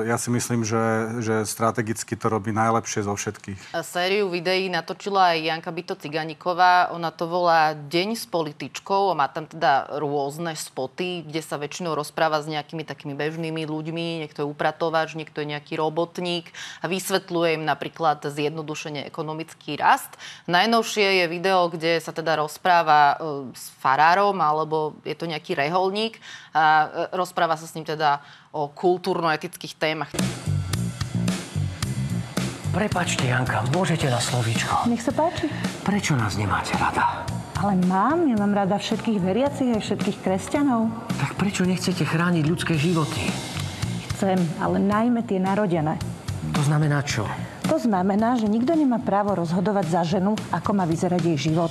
ja 0.08 0.16
si 0.16 0.32
myslím, 0.32 0.64
že, 0.64 1.20
že 1.20 1.44
strategicky 1.44 2.16
to 2.16 2.32
robí 2.32 2.56
najlepšie 2.56 3.04
zo 3.04 3.12
všetkých. 3.12 3.76
A 3.76 3.84
sériu 3.84 4.32
videí 4.32 4.72
natočila 4.72 5.36
aj 5.36 5.44
Janka 5.44 5.72
Byto 5.76 6.00
Ciganíková. 6.00 6.96
Ona 6.96 7.12
to 7.12 7.28
volá 7.28 7.76
Deň 7.76 8.16
s 8.16 8.24
političkou 8.24 9.12
a 9.12 9.20
má 9.20 9.28
tam 9.28 9.52
teda 9.52 10.00
rôzne 10.00 10.56
spoty, 10.56 11.28
kde 11.28 11.44
sa 11.44 11.60
väčšinou 11.60 11.92
rozpráva 11.92 12.40
s 12.40 12.48
nejakými 12.48 12.88
takými 12.88 13.20
bežnými 13.20 13.68
ľuďmi. 13.68 14.24
Niekto 14.24 14.48
je 14.48 14.48
upratovač, 14.48 15.20
niekto 15.20 15.44
je 15.44 15.60
nejaký 15.60 15.76
robotník 15.76 16.48
a 16.80 16.88
vysvetľuje 16.88 17.60
im 17.60 17.68
napríklad 17.68 18.24
zjednodušenie 18.24 19.04
ekonomický 19.04 19.76
rast. 19.76 19.89
Najnovšie 20.46 21.24
je 21.24 21.26
video, 21.26 21.72
kde 21.72 21.98
sa 21.98 22.14
teda 22.14 22.38
rozpráva 22.38 23.16
e, 23.18 23.56
s 23.56 23.74
farárom, 23.82 24.38
alebo 24.38 25.00
je 25.02 25.16
to 25.18 25.26
nejaký 25.26 25.58
reholník 25.58 26.22
a 26.54 26.64
e, 26.86 27.18
rozpráva 27.18 27.58
sa 27.58 27.66
s 27.66 27.74
ním 27.74 27.88
teda 27.88 28.22
o 28.54 28.70
kultúrno-etických 28.70 29.74
témach. 29.80 30.12
Prepačte, 32.70 33.26
Janka, 33.26 33.66
môžete 33.74 34.06
na 34.14 34.22
slovíčko. 34.22 34.86
Nech 34.86 35.02
sa 35.02 35.10
páči. 35.10 35.50
Prečo 35.82 36.14
nás 36.14 36.38
nemáte 36.38 36.78
rada? 36.78 37.26
Ale 37.58 37.76
mám, 37.90 38.30
ja 38.30 38.38
mám 38.38 38.54
rada 38.54 38.78
všetkých 38.78 39.20
veriacich 39.20 39.74
aj 39.74 39.82
všetkých 39.84 40.18
kresťanov. 40.22 40.88
Tak 41.18 41.36
prečo 41.36 41.66
nechcete 41.66 42.06
chrániť 42.06 42.46
ľudské 42.46 42.78
životy? 42.78 43.34
Chcem, 44.16 44.40
ale 44.62 44.80
najmä 44.80 45.26
tie 45.26 45.42
narodené. 45.42 45.98
To 46.56 46.62
znamená 46.64 47.04
čo? 47.04 47.26
To 47.70 47.78
znamená, 47.78 48.34
že 48.34 48.50
nikto 48.50 48.74
nemá 48.74 48.98
právo 48.98 49.38
rozhodovať 49.38 49.86
za 49.94 50.02
ženu, 50.02 50.34
ako 50.50 50.74
má 50.74 50.90
vyzerať 50.90 51.22
jej 51.22 51.54
život. 51.54 51.70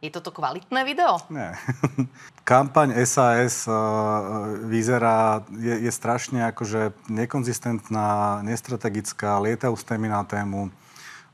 Je 0.00 0.08
toto 0.08 0.32
kvalitné 0.32 0.88
video? 0.88 1.20
Nie. 1.28 1.52
Kampaň 2.48 2.96
SAS 3.04 3.68
uh, 3.68 3.76
vyzerá, 4.64 5.44
je, 5.52 5.84
je 5.84 5.92
strašne 5.92 6.48
akože 6.48 6.96
nekonzistentná, 7.12 8.40
nestrategická, 8.40 9.36
lietajú 9.36 9.76
s 9.76 9.84
témy 9.84 10.08
na 10.08 10.24
tému. 10.24 10.72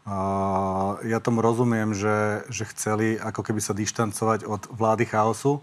Uh, 0.03 0.99
ja 1.07 1.23
tomu 1.23 1.39
rozumiem, 1.39 1.95
že, 1.95 2.43
že 2.51 2.67
chceli 2.75 3.15
ako 3.15 3.47
keby 3.47 3.63
sa 3.63 3.79
dištancovať 3.79 4.43
od 4.43 4.67
vlády 4.75 5.07
chaosu, 5.07 5.63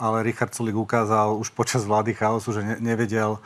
ale 0.00 0.24
Richard 0.24 0.56
Sulik 0.56 0.80
ukázal 0.80 1.36
už 1.36 1.52
počas 1.52 1.84
vlády 1.84 2.16
chaosu, 2.16 2.56
že 2.56 2.64
ne, 2.64 2.80
nevedel 2.80 3.36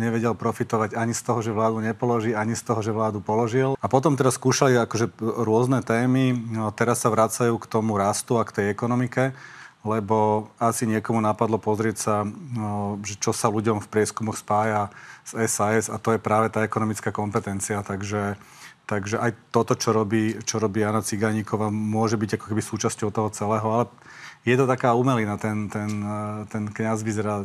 nevedel 0.00 0.32
profitovať 0.32 0.96
ani 0.96 1.12
z 1.12 1.22
toho, 1.22 1.44
že 1.44 1.52
vládu 1.52 1.84
nepoloží, 1.84 2.32
ani 2.32 2.56
z 2.56 2.64
toho, 2.64 2.80
že 2.80 2.96
vládu 2.96 3.20
položil. 3.20 3.76
A 3.76 3.86
potom 3.86 4.16
teraz 4.16 4.40
skúšali 4.40 4.80
akože 4.80 5.20
rôzne 5.20 5.84
témy, 5.84 6.32
no, 6.32 6.72
teraz 6.72 7.04
sa 7.04 7.12
vracajú 7.12 7.60
k 7.60 7.68
tomu 7.68 8.00
rastu 8.00 8.40
a 8.40 8.48
k 8.48 8.56
tej 8.56 8.66
ekonomike, 8.72 9.36
lebo 9.84 10.48
asi 10.56 10.88
niekomu 10.88 11.20
napadlo 11.20 11.60
pozrieť 11.60 11.96
sa, 12.00 12.24
no, 12.26 12.96
že 13.04 13.20
čo 13.20 13.36
sa 13.36 13.52
ľuďom 13.52 13.84
v 13.84 13.90
prieskumoch 13.92 14.40
spája 14.40 14.88
s 15.24 15.36
SAS 15.52 15.92
a 15.92 16.00
to 16.00 16.16
je 16.16 16.20
práve 16.20 16.48
tá 16.48 16.64
ekonomická 16.64 17.12
kompetencia, 17.12 17.84
takže 17.84 18.40
Takže 18.90 19.22
aj 19.22 19.54
toto, 19.54 19.78
čo 19.78 19.94
robí, 19.94 20.34
čo 20.42 20.58
robí 20.58 20.82
Jana 20.82 20.98
Ciganíková, 20.98 21.70
môže 21.70 22.18
byť 22.18 22.34
ako 22.34 22.44
keby 22.50 22.58
súčasťou 22.58 23.14
toho 23.14 23.30
celého, 23.30 23.62
ale 23.62 23.86
je 24.40 24.56
to 24.56 24.64
taká 24.64 24.96
umelina, 24.96 25.36
ten, 25.36 25.68
ten, 25.68 25.90
eh, 26.00 26.40
ten 26.48 26.64
kňaz 26.72 27.04
vyzerá, 27.04 27.44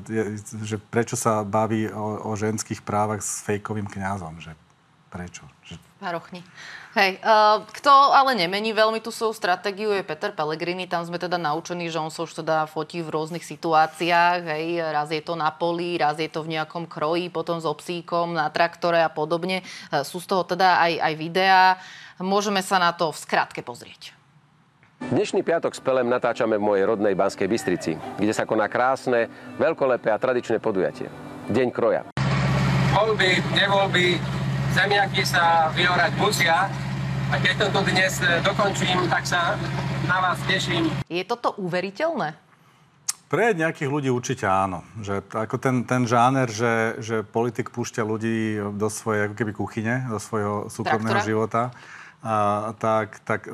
že 0.64 0.80
prečo 0.80 1.20
sa 1.20 1.44
baví 1.44 1.92
o, 1.92 2.32
o 2.32 2.40
ženských 2.40 2.80
právach 2.82 3.20
s 3.20 3.44
fejkovým 3.44 3.88
kňazom, 3.88 4.40
že 4.40 4.56
prečo? 5.12 5.44
Že... 5.64 5.80
Parochni. 6.00 6.44
Hej, 6.96 7.20
uh, 7.20 7.68
kto 7.76 7.92
ale 7.92 8.40
nemení 8.40 8.72
veľmi 8.72 9.04
tú 9.04 9.12
svoju 9.12 9.36
stratégiu 9.36 9.92
je 9.92 10.08
Peter 10.08 10.32
Pellegrini. 10.32 10.88
Tam 10.88 11.04
sme 11.04 11.20
teda 11.20 11.36
naučení, 11.36 11.92
že 11.92 12.00
on 12.00 12.08
sa 12.08 12.24
už 12.24 12.40
teda 12.40 12.72
fotí 12.72 13.04
v 13.04 13.12
rôznych 13.12 13.44
situáciách. 13.44 14.40
Hej, 14.48 14.96
raz 14.96 15.12
je 15.12 15.20
to 15.20 15.36
na 15.36 15.52
poli, 15.52 16.00
raz 16.00 16.16
je 16.16 16.32
to 16.32 16.48
v 16.48 16.56
nejakom 16.56 16.88
kroji, 16.88 17.28
potom 17.28 17.60
s 17.60 17.68
obsíkom, 17.68 18.32
na 18.32 18.48
traktore 18.48 19.04
a 19.04 19.12
podobne. 19.12 19.60
Uh, 19.92 20.08
sú 20.08 20.24
z 20.24 20.28
toho 20.32 20.48
teda 20.48 20.80
aj, 20.80 20.94
aj 21.04 21.14
videá. 21.20 21.64
Môžeme 22.16 22.64
sa 22.64 22.80
na 22.80 22.96
to 22.96 23.12
v 23.12 23.20
skratke 23.20 23.60
pozrieť. 23.60 24.16
Dnešný 24.96 25.44
piatok 25.44 25.76
s 25.76 25.84
Pelem 25.84 26.08
natáčame 26.08 26.56
v 26.56 26.64
mojej 26.66 26.88
rodnej 26.88 27.20
Banskej 27.20 27.52
Bystrici, 27.52 28.00
kde 28.16 28.34
sa 28.34 28.48
koná 28.48 28.72
krásne, 28.72 29.28
veľkolepé 29.60 30.08
a 30.08 30.18
tradičné 30.18 30.64
podujatie. 30.64 31.12
Deň 31.52 31.68
kroja. 31.70 32.08
Voľby, 32.96 33.44
nevoľby, 33.54 34.18
zemiaky 34.72 35.28
sa 35.28 35.68
vyhorať 35.76 36.16
musia 36.16 36.72
a 37.28 37.36
keď 37.38 37.70
to 37.76 37.80
dnes 37.84 38.24
dokončím, 38.40 39.04
tak 39.12 39.28
sa 39.28 39.60
na 40.08 40.18
vás 40.24 40.40
teším. 40.48 40.88
Je 41.12 41.28
toto 41.28 41.54
uveriteľné? 41.60 42.40
Pre 43.28 43.46
nejakých 43.52 43.90
ľudí 43.92 44.08
určite 44.08 44.48
áno. 44.48 44.88
Že 45.04 45.28
ako 45.28 45.56
ten, 45.60 45.84
ten 45.84 46.08
žáner, 46.08 46.48
že, 46.48 47.04
že 47.04 47.16
politik 47.26 47.68
púšťa 47.68 48.02
ľudí 48.06 48.64
do 48.80 48.88
svojej 48.88 49.28
ako 49.28 49.36
keby 49.36 49.52
kuchyne, 49.52 50.08
do 50.08 50.24
svojho 50.24 50.72
súkromného 50.72 51.20
Traktora? 51.20 51.28
života, 51.28 51.64
a, 52.24 52.72
tak, 52.80 53.20
tak 53.28 53.54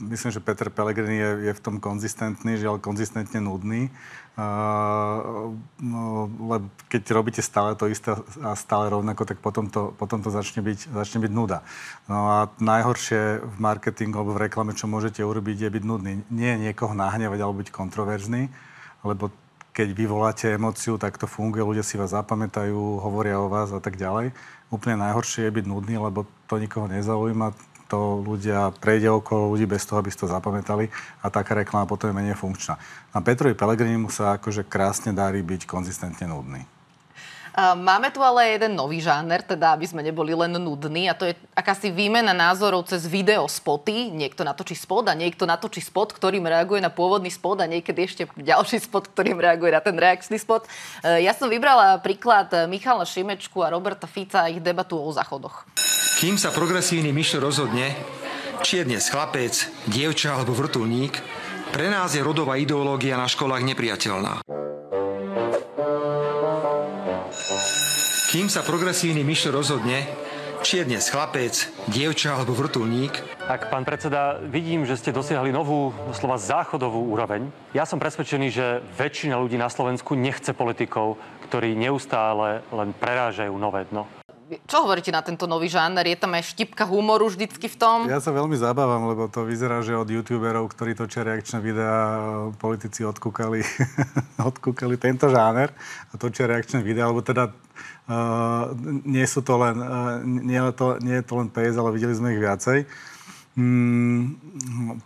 myslím, 0.00 0.30
že 0.32 0.40
Peter 0.40 0.72
Pellegrini 0.72 1.16
je, 1.20 1.30
je 1.50 1.52
v 1.52 1.60
tom 1.60 1.76
konzistentný, 1.76 2.56
žiaľ 2.56 2.80
konzistentne 2.80 3.40
nudný. 3.40 3.92
Uh, 4.40 5.52
no, 5.82 6.30
lebo 6.48 6.72
keď 6.88 7.02
robíte 7.12 7.42
stále 7.44 7.76
to 7.76 7.90
isté 7.90 8.16
a 8.40 8.56
stále 8.56 8.88
rovnako, 8.88 9.28
tak 9.28 9.42
potom 9.42 9.68
to, 9.68 9.92
potom 10.00 10.24
to 10.24 10.32
začne, 10.32 10.64
byť, 10.64 10.96
začne 10.96 11.20
byť 11.20 11.32
nuda. 11.34 11.60
No 12.08 12.30
a 12.30 12.38
najhoršie 12.56 13.44
v 13.44 13.56
marketingu 13.60 14.16
alebo 14.16 14.32
v 14.38 14.48
reklame, 14.48 14.72
čo 14.72 14.88
môžete 14.88 15.20
urobiť, 15.20 15.68
je 15.68 15.70
byť 15.76 15.84
nudný. 15.84 16.24
Nie 16.32 16.56
niekoho 16.56 16.96
nahnevať 16.96 17.38
alebo 17.42 17.60
byť 17.60 17.68
kontroverzný, 17.68 18.48
lebo 19.04 19.28
keď 19.70 19.88
vyvoláte 19.94 20.46
emóciu, 20.50 20.98
tak 20.98 21.16
to 21.16 21.30
funguje, 21.30 21.62
ľudia 21.62 21.86
si 21.86 21.94
vás 21.94 22.10
zapamätajú, 22.10 22.74
hovoria 23.00 23.38
o 23.38 23.46
vás 23.46 23.70
a 23.70 23.78
tak 23.78 23.94
ďalej. 23.94 24.34
Úplne 24.70 25.02
najhoršie 25.08 25.46
je 25.46 25.56
byť 25.56 25.64
nudný, 25.66 25.98
lebo 25.98 26.26
to 26.50 26.58
nikoho 26.58 26.90
nezaujíma, 26.90 27.54
to 27.90 28.22
ľudia 28.22 28.70
prejde 28.78 29.10
okolo 29.10 29.58
ľudí 29.58 29.66
bez 29.66 29.82
toho, 29.82 29.98
aby 29.98 30.14
si 30.14 30.22
to 30.22 30.30
zapamätali 30.30 30.86
a 31.20 31.26
taká 31.26 31.58
reklama 31.58 31.90
potom 31.90 32.14
je 32.14 32.14
menej 32.14 32.38
funkčná. 32.38 32.78
A 33.10 33.18
Petrovi 33.18 33.58
Pellegrinimu 33.58 34.06
sa 34.06 34.38
akože 34.38 34.70
krásne 34.70 35.10
darí 35.10 35.42
byť 35.42 35.66
konzistentne 35.66 36.30
nudný. 36.30 36.62
Máme 37.58 38.14
tu 38.14 38.22
ale 38.22 38.54
jeden 38.54 38.78
nový 38.78 39.02
žáner, 39.02 39.42
teda 39.42 39.74
aby 39.74 39.82
sme 39.82 40.06
neboli 40.06 40.30
len 40.30 40.54
nudní 40.54 41.10
a 41.10 41.18
to 41.18 41.26
je 41.26 41.34
akási 41.50 41.90
výmena 41.90 42.30
názorov 42.30 42.86
cez 42.86 43.10
video 43.10 43.42
spoty. 43.50 44.14
Niekto 44.14 44.46
natočí 44.46 44.78
spot 44.78 45.10
a 45.10 45.18
niekto 45.18 45.50
natočí 45.50 45.82
spot, 45.82 46.14
ktorým 46.14 46.46
reaguje 46.46 46.78
na 46.78 46.94
pôvodný 46.94 47.26
spot 47.26 47.58
a 47.58 47.66
niekedy 47.66 48.06
ešte 48.06 48.22
ďalší 48.38 48.86
spot, 48.86 49.10
ktorým 49.10 49.42
reaguje 49.42 49.74
na 49.74 49.82
ten 49.82 49.98
reakčný 49.98 50.38
spot. 50.38 50.70
E, 51.02 51.26
ja 51.26 51.34
som 51.34 51.50
vybrala 51.50 51.98
príklad 51.98 52.54
Michala 52.70 53.02
Šimečku 53.02 53.58
a 53.66 53.74
Roberta 53.74 54.06
Fica 54.06 54.46
a 54.46 54.50
ich 54.50 54.62
debatu 54.62 54.94
o 54.94 55.10
záchodoch. 55.10 55.66
Kým 56.20 56.36
sa 56.36 56.52
progresívny 56.52 57.16
Mišo 57.16 57.40
rozhodne, 57.40 57.96
či 58.60 58.76
je 58.76 58.84
dnes 58.84 59.00
chlapec, 59.00 59.56
dievča 59.88 60.36
alebo 60.36 60.52
vrtulník, 60.52 61.16
pre 61.72 61.88
nás 61.88 62.12
je 62.12 62.20
rodová 62.20 62.60
ideológia 62.60 63.16
na 63.16 63.24
školách 63.24 63.64
nepriateľná. 63.64 64.44
Kým 68.36 68.52
sa 68.52 68.60
progresívny 68.60 69.24
Mišo 69.24 69.48
rozhodne, 69.48 70.04
či 70.60 70.84
je 70.84 70.92
dnes 70.92 71.00
chlapec, 71.08 71.56
dievča 71.88 72.36
alebo 72.36 72.52
vrtulník. 72.52 73.16
Tak, 73.48 73.72
pán 73.72 73.88
predseda, 73.88 74.44
vidím, 74.44 74.84
že 74.84 75.00
ste 75.00 75.16
dosiahli 75.16 75.48
novú, 75.48 75.96
slova 76.12 76.36
záchodovú 76.36 77.16
úroveň. 77.16 77.48
Ja 77.72 77.88
som 77.88 77.96
presvedčený, 77.96 78.52
že 78.52 78.84
väčšina 79.00 79.40
ľudí 79.40 79.56
na 79.56 79.72
Slovensku 79.72 80.12
nechce 80.20 80.52
politikov, 80.52 81.16
ktorí 81.48 81.72
neustále 81.72 82.60
len 82.76 82.92
prerážajú 82.92 83.56
nové 83.56 83.88
dno. 83.88 84.04
Čo 84.50 84.82
hovoríte 84.82 85.14
na 85.14 85.22
tento 85.22 85.46
nový 85.46 85.70
žáner? 85.70 86.02
Je 86.10 86.18
tam 86.18 86.34
aj 86.34 86.50
štipka 86.50 86.82
humoru 86.82 87.30
vždycky 87.30 87.70
v 87.70 87.76
tom? 87.78 87.98
Ja 88.10 88.18
sa 88.18 88.34
veľmi 88.34 88.58
zabávam, 88.58 89.06
lebo 89.06 89.30
to 89.30 89.46
vyzerá, 89.46 89.78
že 89.78 89.94
od 89.94 90.10
youtuberov, 90.10 90.66
ktorí 90.74 90.98
točia 90.98 91.22
reakčné 91.22 91.62
videá, 91.62 92.50
politici 92.58 93.06
odkúkali, 93.06 93.62
odkúkali 94.50 94.98
tento 94.98 95.30
žáner 95.30 95.70
a 96.10 96.14
točia 96.18 96.50
reakčné 96.50 96.82
videá, 96.82 97.06
alebo 97.06 97.22
teda 97.22 97.54
uh, 97.54 98.74
nie 99.06 99.22
sú 99.22 99.46
to 99.46 99.54
len, 99.54 99.78
uh, 99.78 100.18
nie, 100.26 100.58
je 100.58 100.74
to, 100.74 100.98
nie 100.98 101.16
je 101.22 101.24
to 101.30 101.34
len 101.38 101.48
PS, 101.54 101.78
ale 101.78 101.94
videli 101.94 102.14
sme 102.18 102.34
ich 102.34 102.42
viacej. 102.42 102.90
Mm, 103.54 104.34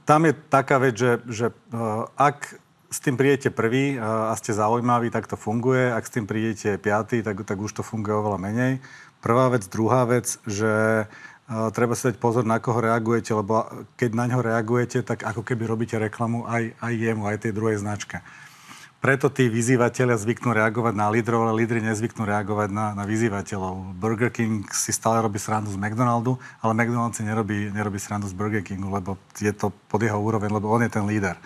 tam 0.09 0.21
je 0.25 0.33
taká 0.49 0.81
vec, 0.81 0.97
že, 0.97 1.21
že 1.29 1.53
uh, 1.53 2.09
ak 2.17 2.65
s 2.95 3.03
tým 3.03 3.19
prídete 3.19 3.51
prvý 3.51 3.99
a 3.99 4.31
ste 4.39 4.55
zaujímaví, 4.55 5.11
tak 5.11 5.27
to 5.27 5.35
funguje. 5.35 5.91
Ak 5.91 6.07
s 6.07 6.15
tým 6.15 6.31
prídete 6.31 6.79
piatý, 6.79 7.27
tak, 7.27 7.43
tak 7.43 7.59
už 7.59 7.75
to 7.75 7.83
funguje 7.83 8.15
oveľa 8.15 8.39
menej. 8.39 8.73
Prvá 9.25 9.49
vec. 9.49 9.65
Druhá 9.73 10.05
vec, 10.05 10.37
že 10.45 11.09
uh, 11.09 11.73
treba 11.73 11.97
si 11.97 12.13
dať 12.13 12.21
pozor, 12.21 12.45
na 12.45 12.61
koho 12.61 12.85
reagujete, 12.85 13.33
lebo 13.33 13.65
keď 13.97 14.11
na 14.13 14.29
ňo 14.29 14.45
reagujete, 14.45 15.01
tak 15.01 15.25
ako 15.25 15.41
keby 15.41 15.65
robíte 15.65 15.97
reklamu 15.97 16.45
aj, 16.45 16.77
aj 16.77 16.93
jemu, 16.93 17.25
aj 17.25 17.41
tej 17.41 17.57
druhej 17.57 17.81
značke. 17.81 18.21
Preto 19.01 19.33
tí 19.33 19.49
vyzývateľia 19.49 20.17
zvyknú 20.17 20.53
reagovať 20.53 20.97
na 20.97 21.09
lídrov, 21.09 21.45
ale 21.45 21.65
lídry 21.65 21.81
nezvyknú 21.81 22.25
reagovať 22.25 22.69
na, 22.73 22.93
na 22.93 23.05
vyzývateľov. 23.09 23.97
Burger 23.97 24.29
King 24.33 24.65
si 24.73 24.93
stále 24.93 25.21
robí 25.21 25.41
srandu 25.41 25.73
z 25.73 25.81
McDonaldu, 25.81 26.37
ale 26.61 26.73
McDonald's 26.73 27.21
si 27.21 27.25
nerobí, 27.25 27.69
nerobí 27.73 28.01
srandu 28.01 28.29
z 28.29 28.37
Burger 28.37 28.65
Kingu, 28.65 28.89
lebo 28.93 29.17
je 29.41 29.53
to 29.53 29.73
pod 29.89 30.01
jeho 30.05 30.17
úroveň, 30.17 30.53
lebo 30.53 30.73
on 30.73 30.85
je 30.85 30.93
ten 30.93 31.05
líder. 31.05 31.37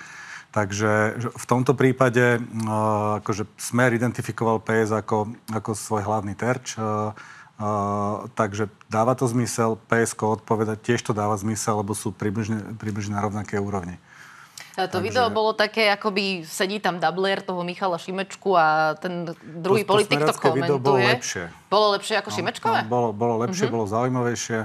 Takže 0.50 1.18
v 1.34 1.44
tomto 1.46 1.74
prípade 1.74 2.42
uh, 2.42 3.22
akože 3.22 3.46
Smer 3.58 3.90
identifikoval 3.94 4.62
PS 4.62 4.94
ako, 4.94 5.34
ako 5.50 5.70
svoj 5.74 6.02
hlavný 6.06 6.38
terč. 6.38 6.78
Uh, 6.78 7.10
Uh, 7.58 8.30
takže 8.38 8.70
dáva 8.86 9.18
to 9.18 9.26
zmysel, 9.26 9.82
PSK 9.90 10.38
odpovedať 10.38 10.78
tiež 10.78 11.02
to 11.02 11.10
dáva 11.10 11.34
zmysel, 11.34 11.82
lebo 11.82 11.90
sú 11.90 12.14
približne, 12.14 12.78
približne 12.78 13.18
na 13.18 13.26
rovnaké 13.26 13.58
úrovni. 13.58 13.98
To 14.78 14.86
takže... 14.86 15.02
video 15.02 15.26
bolo 15.26 15.50
také, 15.58 15.90
akoby 15.90 16.46
sedí 16.46 16.78
tam 16.78 17.02
dubler 17.02 17.42
toho 17.42 17.66
Michala 17.66 17.98
Šimečku 17.98 18.54
a 18.54 18.94
ten 18.94 19.26
druhý 19.42 19.82
to, 19.82 19.90
politik 19.90 20.22
to 20.22 20.30
komentuje. 20.38 20.62
Video 20.62 20.78
bolo 20.78 20.98
lepšie. 21.02 21.44
Bolo 21.66 21.86
lepšie 21.98 22.14
ako 22.22 22.30
no, 22.30 22.36
Šimečkové? 22.38 22.78
No, 22.86 22.86
bolo, 22.86 23.08
bolo 23.10 23.34
lepšie, 23.42 23.66
uh-huh. 23.66 23.74
bolo 23.74 23.90
zaujímavejšie, 23.90 24.58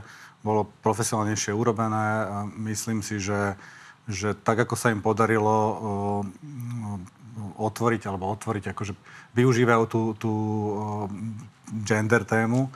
bolo 0.45 0.69
profesionálnejšie 0.85 1.49
urobené 1.49 2.05
a 2.29 2.37
myslím 2.61 3.01
si, 3.01 3.17
že, 3.17 3.57
že 4.05 4.37
tak, 4.37 4.69
ako 4.69 4.77
sa 4.77 4.93
im 4.93 5.01
podarilo 5.01 5.49
uh, 5.49 6.21
otvoriť, 7.57 8.05
alebo 8.05 8.29
otvoriť, 8.37 8.69
akože 8.69 8.93
využívajú 9.33 9.83
tú, 9.89 10.01
tú 10.13 10.29
uh, 10.29 10.73
gender 11.81 12.21
tému, 12.21 12.69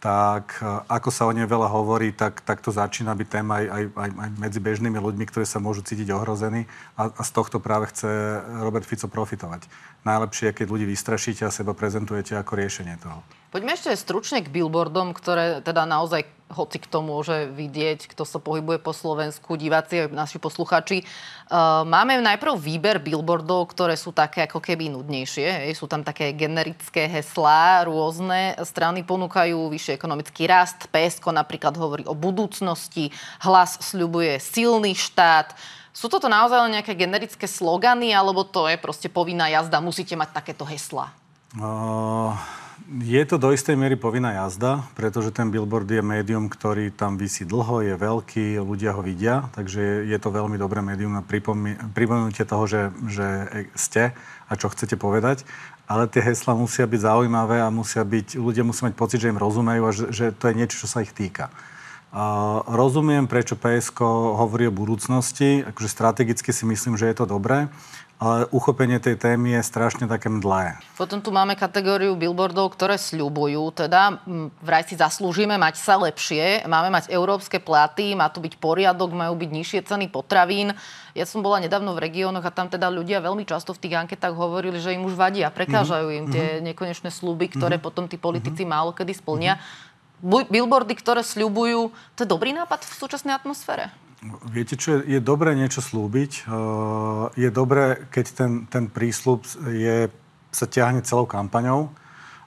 tak 0.00 0.64
e, 0.64 0.66
ako 0.88 1.12
sa 1.12 1.28
o 1.28 1.32
nej 1.36 1.44
veľa 1.44 1.68
hovorí, 1.68 2.16
tak, 2.16 2.40
tak 2.40 2.64
to 2.64 2.72
začína 2.72 3.12
byť 3.12 3.28
téma 3.28 3.60
aj, 3.60 3.66
aj, 3.68 3.84
aj, 3.92 4.10
aj 4.16 4.30
medzi 4.40 4.58
bežnými 4.58 4.96
ľuďmi, 4.96 5.24
ktorí 5.28 5.44
sa 5.44 5.60
môžu 5.60 5.84
cítiť 5.84 6.08
ohrození 6.16 6.64
a, 6.96 7.12
a 7.12 7.22
z 7.22 7.30
tohto 7.36 7.60
práve 7.60 7.92
chce 7.92 8.08
Robert 8.64 8.88
Fico 8.88 9.06
profitovať. 9.12 9.68
Najlepšie 10.08 10.50
je, 10.50 10.56
keď 10.56 10.66
ľudí 10.72 10.88
vystrašíte 10.88 11.44
a 11.44 11.52
seba 11.52 11.76
prezentujete 11.76 12.32
ako 12.32 12.52
riešenie 12.56 12.96
toho. 12.96 13.20
Poďme 13.50 13.74
ešte 13.74 13.90
stručne 13.98 14.46
k 14.46 14.52
billboardom, 14.54 15.10
ktoré 15.10 15.58
teda 15.58 15.82
naozaj 15.82 16.22
hoci 16.54 16.78
kto 16.82 17.02
môže 17.02 17.50
vidieť, 17.50 18.10
kto 18.10 18.22
sa 18.22 18.38
pohybuje 18.38 18.78
po 18.78 18.94
Slovensku, 18.94 19.58
diváci 19.58 20.06
aj 20.06 20.14
naši 20.14 20.38
posluchači. 20.38 21.02
Uh, 21.50 21.82
máme 21.82 22.18
najprv 22.22 22.54
výber 22.54 23.02
billboardov, 23.02 23.70
ktoré 23.74 23.98
sú 23.98 24.14
také 24.14 24.46
ako 24.46 24.62
keby 24.62 24.94
nudnejšie. 24.94 25.66
Sú 25.74 25.90
tam 25.90 26.06
také 26.06 26.30
generické 26.30 27.10
heslá, 27.10 27.86
rôzne 27.86 28.54
strany 28.62 29.02
ponúkajú 29.02 29.66
vyšší 29.70 29.98
ekonomický 29.98 30.46
rast. 30.46 30.86
PSK 30.90 31.34
napríklad 31.34 31.74
hovorí 31.74 32.06
o 32.06 32.14
budúcnosti, 32.14 33.10
hlas 33.42 33.82
sľubuje 33.82 34.38
silný 34.38 34.94
štát. 34.94 35.58
Sú 35.90 36.06
toto 36.06 36.30
naozaj 36.30 36.70
len 36.70 36.78
nejaké 36.78 36.94
generické 36.94 37.50
slogany, 37.50 38.14
alebo 38.14 38.46
to 38.46 38.70
je 38.70 38.78
proste 38.78 39.10
povinná 39.10 39.50
jazda, 39.50 39.82
musíte 39.82 40.14
mať 40.14 40.38
takéto 40.38 40.62
heslá? 40.62 41.10
Uh, 41.58 42.38
je 42.88 43.22
to 43.26 43.36
do 43.38 43.54
istej 43.54 43.78
miery 43.78 43.94
povinná 43.94 44.34
jazda, 44.34 44.82
pretože 44.98 45.30
ten 45.30 45.50
billboard 45.52 45.86
je 45.86 46.02
médium, 46.02 46.50
ktorý 46.50 46.90
tam 46.90 47.14
vysí 47.14 47.46
dlho, 47.46 47.84
je 47.86 47.94
veľký, 47.94 48.58
ľudia 48.58 48.96
ho 48.96 49.02
vidia, 49.02 49.46
takže 49.54 50.08
je 50.08 50.18
to 50.18 50.34
veľmi 50.34 50.58
dobré 50.58 50.82
médium 50.82 51.14
na 51.14 51.22
pripomenutie 51.22 52.42
toho, 52.42 52.64
že, 52.66 52.90
že 53.06 53.28
ste 53.78 54.16
a 54.50 54.52
čo 54.58 54.72
chcete 54.72 54.98
povedať. 54.98 55.46
Ale 55.90 56.06
tie 56.06 56.22
hesla 56.22 56.54
musia 56.54 56.86
byť 56.86 57.00
zaujímavé 57.02 57.62
a 57.62 57.74
musia 57.74 58.06
byť, 58.06 58.38
ľudia 58.38 58.62
musia 58.62 58.90
mať 58.90 58.94
pocit, 58.94 59.18
že 59.22 59.30
im 59.30 59.38
rozumejú 59.38 59.82
a 59.86 59.92
že, 59.94 60.06
že 60.14 60.26
to 60.30 60.50
je 60.50 60.58
niečo, 60.58 60.80
čo 60.82 60.88
sa 60.90 61.02
ich 61.02 61.10
týka. 61.10 61.50
Uh, 62.10 62.66
rozumiem, 62.66 63.30
prečo 63.30 63.54
PSK 63.54 64.02
hovorí 64.34 64.66
o 64.66 64.74
budúcnosti, 64.74 65.62
akože 65.62 65.86
strategicky 65.86 66.50
si 66.50 66.66
myslím, 66.66 66.98
že 66.98 67.06
je 67.06 67.22
to 67.22 67.26
dobré 67.26 67.70
ale 68.20 68.44
uchopenie 68.52 69.00
tej 69.00 69.16
témy 69.16 69.56
je 69.56 69.62
strašne 69.64 70.04
také 70.04 70.28
mdlé. 70.28 70.76
Potom 71.00 71.24
tu 71.24 71.32
máme 71.32 71.56
kategóriu 71.56 72.12
billboardov, 72.20 72.76
ktoré 72.76 73.00
sľubujú, 73.00 73.72
teda 73.72 74.20
vraj 74.60 74.84
si 74.84 74.92
zaslúžime 75.00 75.56
mať 75.56 75.80
sa 75.80 75.96
lepšie, 75.96 76.68
máme 76.68 76.92
mať 76.92 77.08
európske 77.08 77.56
platy, 77.56 78.12
má 78.12 78.28
tu 78.28 78.44
byť 78.44 78.60
poriadok, 78.60 79.16
majú 79.16 79.40
byť 79.40 79.50
nižšie 79.56 79.80
ceny 79.88 80.12
potravín. 80.12 80.76
Ja 81.16 81.24
som 81.24 81.40
bola 81.40 81.64
nedávno 81.64 81.96
v 81.96 82.12
regiónoch 82.12 82.44
a 82.44 82.52
tam 82.52 82.68
teda 82.68 82.92
ľudia 82.92 83.24
veľmi 83.24 83.48
často 83.48 83.72
v 83.72 83.88
tých 83.88 83.96
anketách 83.96 84.36
hovorili, 84.36 84.76
že 84.76 84.92
im 84.92 85.08
už 85.08 85.16
vadia, 85.16 85.48
prekážajú 85.48 86.12
im 86.12 86.28
mm-hmm. 86.28 86.34
tie 86.36 86.46
mhm. 86.60 86.64
nekonečné 86.70 87.08
sluby, 87.08 87.48
ktoré 87.56 87.80
mm-hmm. 87.80 87.88
potom 87.88 88.04
tí 88.04 88.20
politici 88.20 88.68
málo 88.68 88.92
kedy 88.92 89.16
splnia. 89.16 89.56
Billboardy, 90.20 90.92
ktoré 91.00 91.24
sľubujú, 91.24 91.88
to 92.12 92.20
je 92.20 92.28
dobrý 92.28 92.52
nápad 92.52 92.84
v 92.84 92.92
súčasnej 93.00 93.32
atmosfére? 93.32 93.88
Viete 94.52 94.76
čo, 94.76 95.00
je, 95.00 95.16
je 95.16 95.20
dobré 95.20 95.56
niečo 95.56 95.80
slúbiť. 95.80 96.44
Uh, 96.44 97.32
je 97.40 97.48
dobré, 97.48 98.04
keď 98.12 98.26
ten, 98.36 98.52
ten 98.68 98.84
prísľub 98.92 99.48
je, 99.72 100.12
sa 100.52 100.66
ťahne 100.68 101.00
celou 101.00 101.24
kampaňou. 101.24 101.88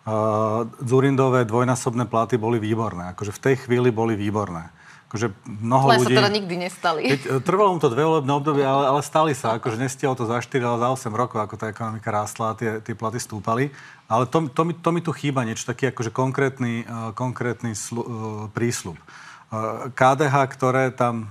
Uh, 0.03 0.69
Zurindové 0.85 1.49
dvojnásobné 1.49 2.05
platy 2.05 2.37
boli 2.37 2.61
výborné. 2.61 3.17
Akože 3.17 3.33
v 3.33 3.41
tej 3.41 3.55
chvíli 3.65 3.89
boli 3.89 4.13
výborné. 4.13 4.69
Akože 5.13 5.29
mnoho 5.45 5.85
Len 5.93 5.97
ľudí... 6.01 6.13
sa 6.17 6.25
teda 6.25 6.33
nikdy 6.33 6.55
nestali. 6.57 7.01
Keď, 7.05 7.21
e, 7.21 7.37
trvalo 7.45 7.77
mu 7.77 7.77
to 7.77 7.93
dve 7.93 8.01
volebné 8.01 8.33
obdobie, 8.33 8.65
ale, 8.65 8.97
ale 8.97 9.01
stali 9.05 9.37
sa. 9.37 9.61
Akože 9.61 9.77
nestialo 9.77 10.17
to 10.17 10.25
za 10.25 10.41
4, 10.41 10.57
ale 10.57 10.81
za 10.81 10.89
8 10.89 11.13
rokov, 11.13 11.37
ako 11.37 11.53
tá 11.53 11.69
ekonomika 11.69 12.09
rástla 12.09 12.53
a 12.53 12.57
tie, 12.57 12.81
tie 12.81 12.97
platy 12.97 13.21
stúpali. 13.21 13.69
Ale 14.09 14.25
to, 14.25 14.49
to, 14.49 14.61
mi, 14.65 14.73
to 14.73 14.89
mi 14.89 15.05
tu 15.05 15.13
chýba 15.13 15.45
niečo, 15.45 15.69
taký 15.69 15.93
akože 15.93 16.09
konkrétny, 16.09 16.89
uh, 16.89 17.13
konkrétny 17.13 17.77
slu, 17.77 18.01
uh, 18.01 18.09
prísľub. 18.57 18.97
Uh, 18.97 19.93
KDH, 19.93 20.49
ktoré 20.49 20.89
tam 20.89 21.29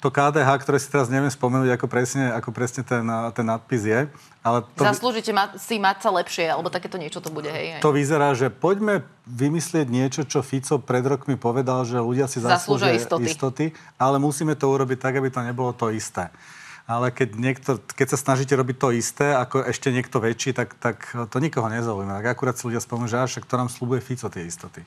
to 0.00 0.12
KDH, 0.12 0.60
ktoré 0.60 0.76
si 0.76 0.92
teraz 0.92 1.08
neviem 1.08 1.32
spomenúť, 1.32 1.72
ako 1.80 1.86
presne, 1.88 2.28
ako 2.28 2.52
presne 2.52 2.84
ten, 2.84 3.00
ten 3.32 3.46
nadpis 3.48 3.82
je. 3.88 4.00
Ale 4.44 4.62
to, 4.76 4.84
Zaslúžite 4.84 5.32
ma, 5.32 5.56
si 5.56 5.80
mať 5.80 6.04
sa 6.04 6.10
lepšie, 6.12 6.46
alebo 6.52 6.68
takéto 6.68 7.00
niečo 7.00 7.24
to 7.24 7.32
bude, 7.32 7.48
hej? 7.48 7.80
To 7.80 7.90
vyzerá, 7.90 8.36
že 8.36 8.52
poďme 8.52 9.08
vymyslieť 9.24 9.88
niečo, 9.88 10.22
čo 10.28 10.44
Fico 10.44 10.78
pred 10.78 11.02
rokmi 11.02 11.34
povedal, 11.40 11.82
že 11.88 11.98
ľudia 11.98 12.28
si 12.28 12.44
zaslúžia 12.44 12.94
istoty. 12.94 13.24
istoty, 13.26 13.64
ale 13.96 14.20
musíme 14.20 14.52
to 14.54 14.68
urobiť 14.68 14.98
tak, 15.00 15.18
aby 15.18 15.32
to 15.32 15.40
nebolo 15.42 15.72
to 15.72 15.88
isté. 15.90 16.28
Ale 16.86 17.10
keď, 17.10 17.28
niekto, 17.34 17.70
keď 17.98 18.14
sa 18.14 18.18
snažíte 18.20 18.54
robiť 18.54 18.76
to 18.78 18.94
isté, 18.94 19.34
ako 19.34 19.66
ešte 19.66 19.90
niekto 19.90 20.22
väčší, 20.22 20.54
tak, 20.54 20.78
tak 20.78 21.02
to 21.34 21.36
nikoho 21.42 21.66
nezaujíma. 21.66 22.22
Tak 22.22 22.38
akurát 22.38 22.54
si 22.54 22.70
ľudia 22.70 22.78
spomenú, 22.78 23.10
že 23.10 23.18
až 23.18 23.42
to 23.42 23.58
nám 23.58 23.66
slúbuje 23.66 23.98
Fico 23.98 24.30
tie 24.30 24.46
istoty. 24.46 24.86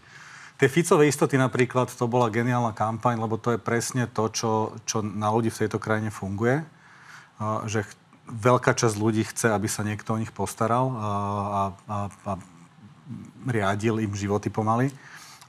Tie 0.60 0.68
Ficové 0.68 1.08
istoty 1.08 1.40
napríklad, 1.40 1.88
to 1.88 2.04
bola 2.12 2.28
geniálna 2.28 2.76
kampaň, 2.76 3.16
lebo 3.16 3.40
to 3.40 3.56
je 3.56 3.60
presne 3.64 4.12
to, 4.12 4.28
čo, 4.28 4.76
čo 4.84 5.00
na 5.00 5.32
ľudí 5.32 5.48
v 5.48 5.64
tejto 5.64 5.80
krajine 5.80 6.12
funguje. 6.12 6.68
Že 7.40 7.88
veľká 8.28 8.76
časť 8.76 9.00
ľudí 9.00 9.24
chce, 9.24 9.56
aby 9.56 9.72
sa 9.72 9.88
niekto 9.88 10.12
o 10.12 10.20
nich 10.20 10.36
postaral 10.36 10.92
a, 10.92 11.00
a, 11.00 11.98
a, 12.12 12.32
riadil 13.48 14.04
im 14.04 14.12
životy 14.12 14.52
pomaly. 14.52 14.92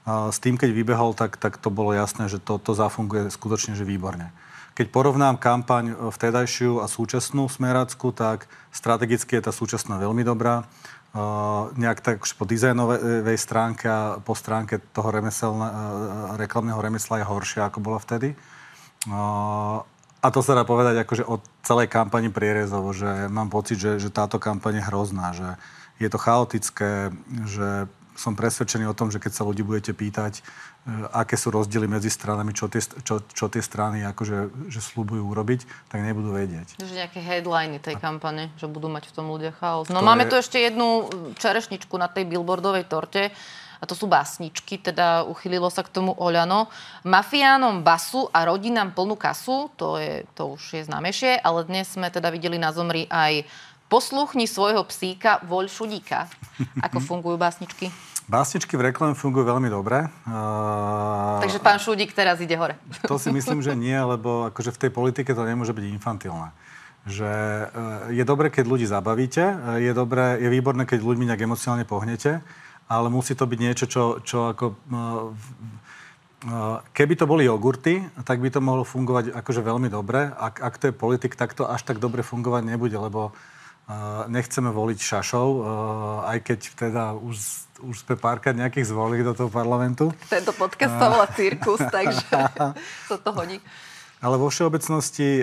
S 0.07 0.39
tým, 0.39 0.55
keď 0.55 0.71
vybehol, 0.71 1.11
tak, 1.11 1.35
tak 1.35 1.59
to 1.59 1.67
bolo 1.67 1.91
jasné, 1.91 2.31
že 2.31 2.39
to, 2.39 2.55
to 2.55 2.71
zafunguje 2.71 3.27
skutočne 3.35 3.75
že 3.75 3.83
výborne. 3.83 4.31
Keď 4.79 4.95
porovnám 4.95 5.35
kampaň 5.35 5.91
vtedajšiu 5.91 6.79
a 6.79 6.87
súčasnú 6.87 7.51
smerácku, 7.51 8.15
tak 8.15 8.47
strategicky 8.71 9.35
je 9.35 9.43
tá 9.43 9.51
súčasná 9.51 9.99
veľmi 9.99 10.23
dobrá 10.23 10.63
nejak 11.75 11.99
tak 11.99 12.23
už 12.23 12.39
po 12.39 12.47
dizajnovej 12.47 13.35
stránke 13.35 13.85
a 13.91 14.23
po 14.23 14.31
stránke 14.31 14.79
toho 14.95 15.11
remeselne, 15.11 15.67
reklamného 16.39 16.79
remesla 16.79 17.19
je 17.19 17.27
horšia, 17.27 17.67
ako 17.67 17.83
bola 17.83 17.99
vtedy. 17.99 18.31
A 20.21 20.27
to 20.31 20.39
sa 20.39 20.55
dá 20.55 20.63
povedať 20.63 21.03
akože 21.03 21.27
od 21.27 21.41
celej 21.67 21.91
kampani 21.91 22.31
prierezovo, 22.31 22.95
že 22.95 23.27
mám 23.27 23.51
pocit, 23.51 23.81
že, 23.81 23.99
že 23.99 24.13
táto 24.13 24.39
kampaň 24.39 24.79
je 24.79 24.87
hrozná, 24.87 25.27
že 25.35 25.49
je 25.99 26.07
to 26.07 26.21
chaotické, 26.21 27.11
že 27.43 27.91
som 28.15 28.35
presvedčený 28.35 28.87
o 28.87 28.97
tom, 28.97 29.09
že 29.09 29.19
keď 29.19 29.31
sa 29.31 29.43
ľudí 29.47 29.63
budete 29.63 29.95
pýtať, 29.95 30.39
e, 30.39 30.41
aké 31.15 31.39
sú 31.39 31.51
rozdiely 31.51 31.87
medzi 31.87 32.11
stranami, 32.11 32.51
čo 32.51 32.67
tie, 32.67 32.81
čo, 32.81 33.23
čo 33.23 33.45
tie 33.47 33.63
strany 33.63 34.03
akože, 34.03 34.69
že 34.71 34.79
slúbujú 34.79 35.31
urobiť, 35.31 35.91
tak 35.91 36.03
nebudú 36.03 36.35
vedieť. 36.35 36.79
Že 36.81 37.07
nejaké 37.07 37.19
headliny 37.23 37.79
tej 37.79 37.95
kampane, 37.97 38.51
že 38.59 38.67
budú 38.67 38.91
mať 38.91 39.09
v 39.09 39.13
tom 39.15 39.31
ľudia 39.31 39.55
chaos. 39.55 39.87
No 39.87 40.03
to 40.03 40.07
máme 40.07 40.27
je... 40.27 40.29
tu 40.29 40.35
ešte 40.39 40.57
jednu 40.59 41.07
čerešničku 41.39 41.95
na 41.95 42.11
tej 42.11 42.27
billboardovej 42.27 42.85
torte 42.91 43.31
a 43.81 43.89
to 43.89 43.97
sú 43.97 44.05
básničky, 44.05 44.77
teda 44.77 45.25
uchylilo 45.25 45.65
sa 45.73 45.81
k 45.81 45.89
tomu 45.89 46.13
Oľano. 46.13 46.69
Mafiánom 47.01 47.81
basu 47.81 48.29
a 48.29 48.45
rodinám 48.45 48.93
plnú 48.93 49.17
kasu, 49.17 49.73
to, 49.73 49.97
je, 49.97 50.21
to 50.37 50.53
už 50.53 50.61
je 50.77 50.85
známejšie, 50.85 51.41
ale 51.41 51.65
dnes 51.65 51.89
sme 51.89 52.13
teda 52.13 52.29
videli 52.29 52.61
na 52.61 52.69
Zomri 52.69 53.09
aj 53.09 53.41
Posluchni 53.91 54.47
svojho 54.47 54.87
psíka, 54.87 55.43
voľ 55.43 55.67
šudíka. 55.67 56.31
Ako 56.79 57.03
fungujú 57.03 57.35
básničky? 57.35 57.91
Básničky 58.31 58.79
v 58.79 58.87
reklame 58.87 59.19
fungujú 59.19 59.43
veľmi 59.43 59.67
dobre. 59.67 60.07
Uh... 60.23 61.43
Takže 61.43 61.59
pán 61.59 61.75
Šudík 61.75 62.15
teraz 62.15 62.39
ide 62.39 62.55
hore. 62.55 62.79
To 63.03 63.19
si 63.19 63.27
myslím, 63.35 63.59
že 63.59 63.75
nie, 63.75 63.99
lebo 63.99 64.47
akože 64.47 64.71
v 64.71 64.87
tej 64.87 64.91
politike 64.95 65.35
to 65.35 65.43
nemôže 65.43 65.75
byť 65.75 65.83
infantilné. 65.91 66.55
Že 67.03 67.27
uh, 67.27 67.67
je 68.15 68.23
dobré, 68.23 68.47
keď 68.47 68.63
ľudí 68.71 68.87
zabavíte, 68.87 69.43
uh, 69.43 69.75
je, 69.83 69.91
dobré, 69.91 70.39
je 70.39 70.47
výborné, 70.47 70.87
keď 70.87 71.03
ľuďmi 71.03 71.27
nejak 71.27 71.43
emocionálne 71.43 71.83
pohnete, 71.83 72.39
ale 72.87 73.11
musí 73.11 73.35
to 73.35 73.43
byť 73.43 73.59
niečo, 73.59 73.85
čo, 73.91 74.23
čo 74.23 74.55
ako... 74.55 74.65
Keby 76.97 77.13
to 77.21 77.29
boli 77.29 77.45
jogurty, 77.45 78.01
tak 78.25 78.41
by 78.41 78.49
to 78.49 78.65
mohlo 78.65 78.81
fungovať 78.81 79.29
akože 79.29 79.61
veľmi 79.61 79.93
dobre. 79.93 80.25
Ak, 80.25 80.57
ak 80.57 80.73
to 80.81 80.89
je 80.89 80.93
politik, 80.95 81.37
tak 81.37 81.53
to 81.53 81.69
až 81.69 81.85
tak 81.85 82.01
dobre 82.01 82.25
fungovať 82.25 82.65
nebude, 82.65 82.97
lebo 82.97 83.29
nechceme 84.31 84.71
voliť 84.71 84.99
šašov, 84.99 85.47
aj 86.23 86.37
keď 86.47 86.59
teda 86.79 87.03
už, 87.17 87.35
už 87.83 87.95
sme 88.07 88.15
párkrát 88.15 88.55
nejakých 88.55 88.87
zvolili 88.93 89.25
do 89.25 89.35
toho 89.35 89.51
parlamentu. 89.51 90.15
Tento 90.31 90.55
podcast 90.55 90.95
to 90.95 91.05
volá 91.11 91.27
cirkus, 91.31 91.81
takže 91.95 92.23
to 93.11 93.15
to 93.19 93.31
hodí. 93.35 93.57
Ale 94.21 94.37
vo 94.37 94.53
všeobecnosti 94.53 95.41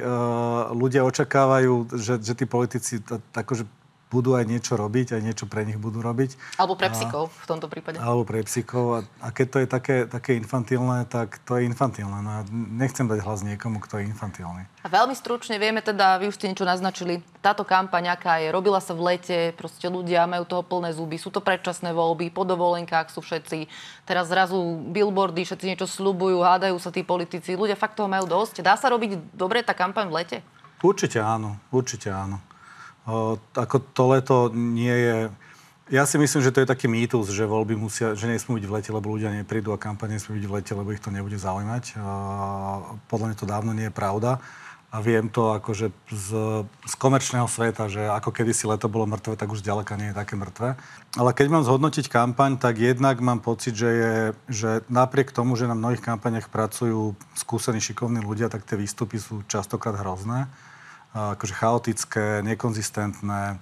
ľudia 0.70 1.02
očakávajú, 1.02 1.98
že, 1.98 2.14
že 2.22 2.32
tí 2.38 2.46
politici 2.46 3.02
akože 3.34 3.66
budú 4.08 4.34
aj 4.34 4.48
niečo 4.48 4.74
robiť, 4.74 5.20
aj 5.20 5.22
niečo 5.22 5.44
pre 5.44 5.68
nich 5.68 5.76
budú 5.76 6.00
robiť. 6.00 6.56
Alebo 6.56 6.74
pre 6.80 6.88
psíkov 6.88 7.28
v 7.28 7.46
tomto 7.46 7.68
prípade. 7.68 8.00
Alebo 8.00 8.24
pre 8.24 8.40
psíkov. 8.40 8.84
A, 8.96 9.00
a 9.20 9.28
keď 9.28 9.46
to 9.52 9.58
je 9.60 9.68
také, 9.68 9.96
také 10.08 10.30
infantilné, 10.40 11.04
tak 11.12 11.40
to 11.44 11.60
je 11.60 11.68
infantilné. 11.68 12.18
No 12.24 12.44
nechcem 12.52 13.04
dať 13.04 13.20
hlas 13.20 13.44
niekomu, 13.44 13.84
kto 13.84 14.00
je 14.00 14.08
infantilný. 14.08 14.64
A 14.80 14.88
veľmi 14.88 15.12
stručne 15.12 15.60
vieme 15.60 15.84
teda, 15.84 16.16
vy 16.16 16.32
už 16.32 16.40
ste 16.40 16.48
niečo 16.48 16.64
naznačili, 16.64 17.20
táto 17.44 17.62
kampaň, 17.62 18.16
aká 18.16 18.40
je, 18.40 18.48
robila 18.48 18.80
sa 18.80 18.96
v 18.96 19.14
lete, 19.14 19.52
proste 19.54 19.84
ľudia 19.86 20.24
majú 20.24 20.48
toho 20.48 20.64
plné 20.64 20.96
zuby, 20.96 21.20
sú 21.20 21.28
to 21.28 21.44
predčasné 21.44 21.92
voľby, 21.92 22.32
po 22.32 22.48
dovolenkách 22.48 23.12
sú 23.12 23.20
všetci, 23.20 23.68
teraz 24.08 24.32
zrazu 24.32 24.56
billboardy, 24.90 25.44
všetci 25.44 25.66
niečo 25.68 25.86
slubujú, 25.86 26.40
hádajú 26.40 26.80
sa 26.80 26.88
tí 26.88 27.04
politici, 27.04 27.58
ľudia 27.58 27.76
fakt 27.76 28.00
toho 28.00 28.08
majú 28.08 28.24
dosť. 28.24 28.64
Dá 28.64 28.74
sa 28.80 28.88
robiť 28.88 29.36
dobre 29.36 29.60
tá 29.60 29.76
kampaň 29.76 30.08
v 30.08 30.16
lete? 30.24 30.38
Určite 30.80 31.18
áno, 31.18 31.58
určite 31.74 32.08
áno 32.08 32.47
ako 33.56 33.76
to 33.96 34.04
leto 34.12 34.36
nie 34.52 34.92
je... 34.92 35.16
Ja 35.88 36.04
si 36.04 36.20
myslím, 36.20 36.44
že 36.44 36.52
to 36.52 36.60
je 36.60 36.68
taký 36.68 36.84
mýtus, 36.84 37.32
že 37.32 37.48
voľby 37.48 37.72
musia, 37.72 38.12
že 38.12 38.28
nesmú 38.28 38.60
byť 38.60 38.66
v 38.68 38.74
lete, 38.76 38.90
lebo 38.92 39.08
ľudia 39.08 39.32
neprídu 39.32 39.72
a 39.72 39.80
kampaň 39.80 40.20
nesmú 40.20 40.36
byť 40.36 40.44
v 40.44 40.54
lete, 40.60 40.72
lebo 40.76 40.92
ich 40.92 41.00
to 41.00 41.08
nebude 41.08 41.40
zaujímať. 41.40 41.96
Podľa 43.08 43.26
mňa 43.32 43.36
to 43.40 43.48
dávno 43.48 43.72
nie 43.72 43.88
je 43.88 43.94
pravda. 43.96 44.36
a 44.88 45.04
viem 45.04 45.28
to 45.28 45.52
akože 45.52 45.92
z, 46.08 46.28
z 46.64 46.94
komerčného 46.96 47.44
sveta, 47.44 47.92
že 47.92 48.08
ako 48.08 48.32
kedysi 48.32 48.64
leto 48.64 48.88
bolo 48.88 49.04
mŕtve, 49.04 49.36
tak 49.36 49.52
už 49.52 49.60
ďaleka 49.60 50.00
nie 50.00 50.12
je 50.12 50.16
také 50.16 50.32
mŕtve. 50.32 50.80
Ale 51.12 51.30
keď 51.36 51.46
mám 51.52 51.64
zhodnotiť 51.68 52.08
kampaň, 52.08 52.56
tak 52.56 52.80
jednak 52.80 53.20
mám 53.20 53.44
pocit, 53.44 53.76
že, 53.76 53.90
je, 53.92 54.16
že 54.48 54.70
napriek 54.88 55.28
tomu, 55.28 55.60
že 55.60 55.68
na 55.68 55.76
mnohých 55.76 56.00
kampaniach 56.00 56.48
pracujú 56.48 57.12
skúsení, 57.36 57.84
šikovní 57.84 58.24
ľudia, 58.24 58.48
tak 58.48 58.64
tie 58.64 58.80
výstupy 58.80 59.20
sú 59.20 59.44
častokrát 59.44 59.92
hrozné. 59.92 60.48
Akože 61.14 61.54
chaotické, 61.56 62.44
nekonzistentné. 62.44 63.60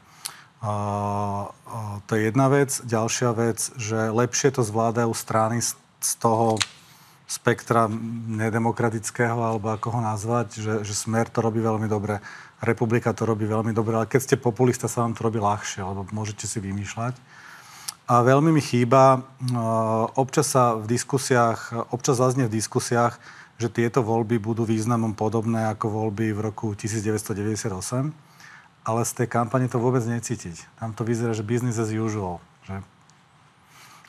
To 2.06 2.12
je 2.12 2.22
jedna 2.26 2.46
vec. 2.50 2.74
Ďalšia 2.82 3.30
vec, 3.36 3.58
že 3.78 4.10
lepšie 4.10 4.50
to 4.56 4.66
zvládajú 4.66 5.12
strany 5.14 5.62
z 5.62 6.12
toho 6.18 6.58
spektra 7.26 7.90
nedemokratického, 8.38 9.34
alebo 9.34 9.74
ako 9.74 9.98
ho 9.98 10.00
nazvať, 10.00 10.62
že, 10.62 10.74
že 10.86 10.94
Smer 10.94 11.26
to 11.26 11.42
robí 11.42 11.58
veľmi 11.58 11.90
dobre, 11.90 12.22
Republika 12.62 13.12
to 13.12 13.26
robí 13.28 13.44
veľmi 13.44 13.74
dobre, 13.74 13.98
ale 13.98 14.08
keď 14.08 14.20
ste 14.22 14.36
populista, 14.38 14.88
sa 14.88 15.04
vám 15.04 15.12
to 15.12 15.26
robí 15.26 15.36
ľahšie, 15.36 15.82
lebo 15.84 16.06
môžete 16.14 16.48
si 16.48 16.62
vymýšľať. 16.62 17.18
A 18.06 18.22
veľmi 18.22 18.54
mi 18.54 18.62
chýba, 18.62 19.26
občas 20.14 20.54
sa 20.54 20.78
v 20.78 20.86
diskusiách, 20.86 21.90
občas 21.90 22.22
zaznie 22.22 22.46
v 22.46 22.56
diskusiách, 22.56 23.18
že 23.56 23.72
tieto 23.72 24.04
voľby 24.04 24.36
budú 24.36 24.68
významom 24.68 25.16
podobné 25.16 25.68
ako 25.72 25.88
voľby 25.88 26.36
v 26.36 26.40
roku 26.52 26.66
1998, 26.76 28.12
ale 28.86 29.00
z 29.02 29.12
tej 29.16 29.28
kampane 29.28 29.66
to 29.66 29.80
vôbec 29.80 30.04
necítiť. 30.04 30.78
Tam 30.78 30.92
to 30.92 31.02
vyzerá, 31.02 31.32
že 31.32 31.42
business 31.42 31.80
as 31.80 31.90
usual. 31.90 32.38
Že, 32.68 32.84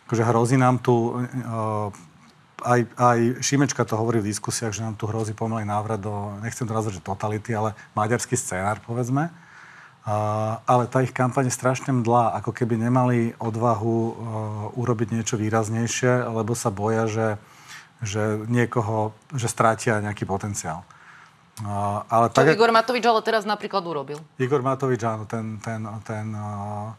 akože 0.05 0.23
hrozí 0.27 0.55
nám 0.59 0.83
tu 0.83 1.15
aj, 2.63 2.79
aj 2.97 3.19
Šimečka 3.43 3.85
to 3.85 3.99
hovorí 3.99 4.21
v 4.23 4.33
diskusiách, 4.33 4.73
že 4.73 4.81
nám 4.81 4.97
tu 4.97 5.05
hrozí 5.05 5.37
pomaly 5.37 5.67
návrat 5.67 6.01
do, 6.01 6.33
nechcem 6.41 6.65
to 6.65 6.73
nazvať, 6.73 6.97
že 6.97 7.05
totality, 7.05 7.53
ale 7.53 7.77
maďarský 7.93 8.33
scénár, 8.33 8.81
povedzme. 8.81 9.29
Uh, 10.07 10.55
ale 10.63 10.87
tá 10.87 11.03
ich 11.03 11.11
kampaň 11.11 11.51
je 11.51 11.59
strašne 11.59 11.91
mdlá, 11.91 12.39
ako 12.39 12.55
keby 12.55 12.79
nemali 12.79 13.35
odvahu 13.43 13.91
uh, 13.91 14.13
urobiť 14.79 15.19
niečo 15.19 15.35
výraznejšie, 15.35 16.31
lebo 16.31 16.55
sa 16.55 16.71
boja, 16.71 17.11
že, 17.11 17.27
že 18.01 18.45
niekoho, 18.45 19.13
že 19.33 19.49
strátia 19.49 20.01
nejaký 20.01 20.27
potenciál. 20.27 20.85
Uh, 21.57 22.05
ale 22.13 22.29
Čo 22.29 22.45
tak, 22.45 22.53
Igor 22.53 22.69
Matovič 22.69 23.01
ale 23.01 23.25
teraz 23.25 23.41
napríklad 23.41 23.81
urobil? 23.81 24.21
Igor 24.37 24.61
Matovič, 24.61 25.01
áno, 25.01 25.25
ten, 25.25 25.57
ten, 25.57 25.81
ten 26.05 26.29
uh, 26.37 26.93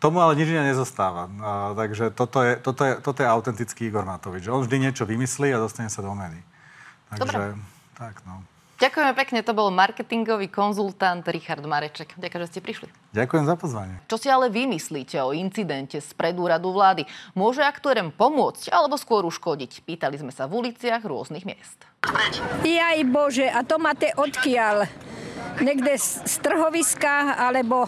Tomu 0.00 0.24
ale 0.24 0.32
nič 0.32 0.48
nezostáva. 0.48 1.28
A, 1.44 1.76
takže 1.76 2.08
toto 2.08 2.40
je, 2.40 2.56
toto, 2.56 2.88
je, 2.88 2.96
toto 3.04 3.20
je 3.20 3.28
autentický 3.28 3.92
Igor 3.92 4.08
Matovič. 4.08 4.48
On 4.48 4.64
vždy 4.64 4.88
niečo 4.88 5.04
vymyslí 5.04 5.52
a 5.52 5.60
dostane 5.60 5.92
sa 5.92 6.00
do 6.00 6.16
médií. 6.16 6.40
Takže, 7.12 7.28
Dobre. 7.28 7.60
tak 8.00 8.24
no. 8.24 8.40
Ďakujeme 8.80 9.12
pekne, 9.12 9.44
to 9.44 9.52
bol 9.52 9.68
marketingový 9.68 10.48
konzultant 10.48 11.20
Richard 11.28 11.60
Mareček. 11.60 12.16
Ďakujem, 12.16 12.40
že 12.40 12.48
ste 12.48 12.60
prišli. 12.64 12.88
Ďakujem 13.12 13.44
za 13.44 13.56
pozvanie. 13.60 14.00
Čo 14.08 14.16
si 14.16 14.32
ale 14.32 14.48
vymyslíte 14.48 15.20
o 15.20 15.36
incidente 15.36 16.00
z 16.00 16.10
predúradu 16.16 16.72
vlády? 16.72 17.04
Môže 17.36 17.60
aktérem 17.60 18.08
pomôcť 18.08 18.72
alebo 18.72 18.96
skôr 18.96 19.28
uškodiť? 19.28 19.84
Pýtali 19.84 20.16
sme 20.16 20.32
sa 20.32 20.48
v 20.48 20.64
uliciach 20.64 21.04
rôznych 21.04 21.44
miest. 21.44 21.76
Jaj 22.64 23.04
Bože, 23.04 23.52
a 23.52 23.60
to 23.68 23.76
máte 23.76 24.16
odkiaľ? 24.16 24.88
Niekde 25.60 26.00
z 26.00 26.34
trhoviska 26.40 27.36
alebo 27.36 27.84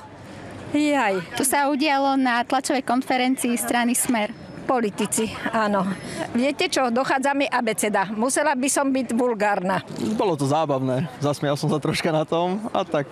Jaj. 0.76 1.24
To 1.40 1.44
sa 1.44 1.72
udialo 1.72 2.20
na 2.20 2.44
tlačovej 2.44 2.84
konferencii 2.84 3.56
strany 3.56 3.96
Smer. 3.96 4.41
Politici, 4.72 5.28
áno. 5.52 5.84
Viete 6.32 6.64
čo, 6.72 6.88
dochádza 6.88 7.36
mi 7.36 7.44
abeceda. 7.44 8.08
Musela 8.16 8.56
by 8.56 8.68
som 8.72 8.88
byť 8.88 9.12
vulgárna. 9.12 9.84
Bolo 10.16 10.32
to 10.32 10.48
zábavné. 10.48 11.12
Zasmial 11.20 11.60
som 11.60 11.68
sa 11.68 11.76
troška 11.76 12.08
na 12.08 12.24
tom 12.24 12.56
a 12.72 12.80
tak 12.80 13.04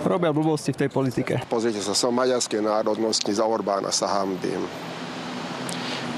robia 0.00 0.32
blbosti 0.32 0.72
v 0.72 0.80
tej 0.80 0.88
politike. 0.88 1.44
Pozrite 1.44 1.84
sa, 1.84 1.92
som 1.92 2.08
maďarskej 2.16 2.64
národnosti, 2.64 3.28
za 3.36 3.44
Orbána 3.44 3.92
sa 3.92 4.08
hambím. 4.16 4.64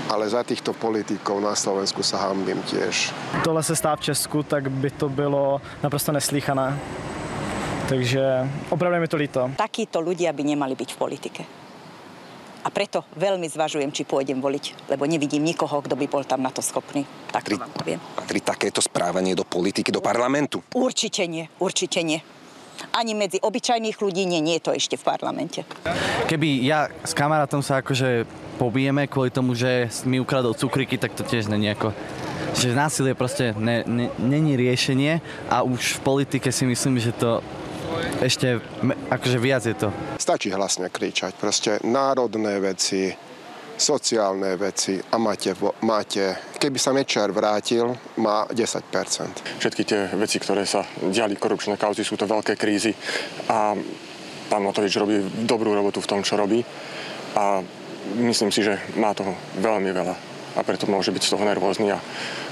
Ale 0.06 0.30
za 0.30 0.46
týchto 0.46 0.70
politikov 0.70 1.42
na 1.42 1.58
Slovensku 1.58 2.06
sa 2.06 2.30
hambím 2.30 2.62
tiež. 2.70 3.10
Tohle 3.42 3.58
se 3.66 3.74
stá 3.74 3.98
v 3.98 4.14
Česku, 4.14 4.46
tak 4.46 4.70
by 4.70 4.90
to 4.94 5.10
bylo 5.10 5.58
naprosto 5.82 6.14
neslýchané. 6.14 6.78
Takže 7.90 8.22
opravdu 8.70 9.02
mi 9.02 9.10
to 9.10 9.18
líto. 9.18 9.50
Takíto 9.58 9.98
ľudia 9.98 10.30
by 10.30 10.42
nemali 10.46 10.78
byť 10.78 10.94
v 10.94 10.98
politike. 11.02 11.63
A 12.64 12.72
preto 12.72 13.04
veľmi 13.20 13.44
zvažujem, 13.44 13.92
či 13.92 14.08
pôjdem 14.08 14.40
voliť, 14.40 14.88
lebo 14.88 15.04
nevidím 15.04 15.44
nikoho, 15.44 15.84
kto 15.84 16.00
by 16.00 16.08
bol 16.08 16.24
tam 16.24 16.40
na 16.40 16.48
to 16.48 16.64
schopný. 16.64 17.04
Tak 17.28 17.52
to 17.52 17.60
vám 17.60 17.68
poviem. 17.76 18.00
Patrí 18.16 18.40
takéto 18.40 18.80
správanie 18.80 19.36
do 19.36 19.44
politiky, 19.44 19.92
do 19.92 20.00
parlamentu? 20.00 20.64
Určite 20.72 21.28
nie, 21.28 21.44
určite 21.60 22.00
nie. 22.00 22.24
Ani 22.96 23.12
medzi 23.14 23.38
obyčajných 23.38 24.00
ľudí 24.00 24.24
nie, 24.26 24.40
nie 24.40 24.58
je 24.58 24.64
to 24.66 24.72
ešte 24.72 24.96
v 24.96 25.04
parlamente. 25.04 25.62
Keby 26.26 26.64
ja 26.64 26.90
s 27.04 27.12
kamarátom 27.12 27.60
sa 27.60 27.84
akože 27.84 28.26
pobijeme 28.56 29.06
kvôli 29.06 29.30
tomu, 29.30 29.52
že 29.52 29.92
mi 30.08 30.18
ukradol 30.18 30.56
cukriky, 30.56 30.96
tak 30.96 31.12
to 31.14 31.22
tiež 31.22 31.52
není 31.52 31.70
ako 31.70 31.92
že 32.54 32.70
násilie 32.70 33.18
proste 33.18 33.50
ne, 33.58 33.82
ne, 33.82 34.14
není 34.22 34.54
riešenie 34.54 35.18
a 35.50 35.66
už 35.66 35.98
v 35.98 36.00
politike 36.06 36.54
si 36.54 36.62
myslím, 36.62 37.02
že 37.02 37.10
to 37.10 37.42
ešte 38.22 38.60
akože 39.10 39.38
viac 39.42 39.62
je 39.66 39.74
to. 39.74 39.88
Stačí 40.20 40.52
hlasne 40.52 40.90
kričať. 40.90 41.34
Proste 41.34 41.82
národné 41.82 42.60
veci, 42.62 43.10
sociálne 43.74 44.54
veci 44.54 44.98
a 44.98 45.16
máte, 45.18 45.54
máte 45.82 46.54
keby 46.58 46.78
sa 46.78 46.94
Mečer 46.94 47.34
vrátil, 47.34 47.90
má 48.22 48.46
10%. 48.48 49.60
Všetky 49.60 49.82
tie 49.82 50.00
veci, 50.14 50.38
ktoré 50.38 50.62
sa 50.64 50.86
diali, 51.02 51.34
korupčné 51.34 51.74
kauzy, 51.74 52.06
sú 52.06 52.14
to 52.14 52.30
veľké 52.30 52.54
krízy 52.54 52.94
a 53.50 53.74
pán 54.46 54.62
Matovič 54.62 54.94
robí 54.96 55.18
dobrú 55.42 55.74
robotu 55.74 55.98
v 55.98 56.10
tom, 56.10 56.20
čo 56.22 56.38
robí 56.38 56.62
a 57.34 57.60
myslím 58.20 58.54
si, 58.54 58.62
že 58.62 58.78
má 58.94 59.10
toho 59.16 59.34
veľmi 59.58 59.90
veľa 59.90 60.33
a 60.54 60.60
preto 60.62 60.86
môže 60.86 61.10
byť 61.10 61.22
z 61.22 61.32
toho 61.34 61.44
nervózny 61.44 61.94
a, 61.94 61.98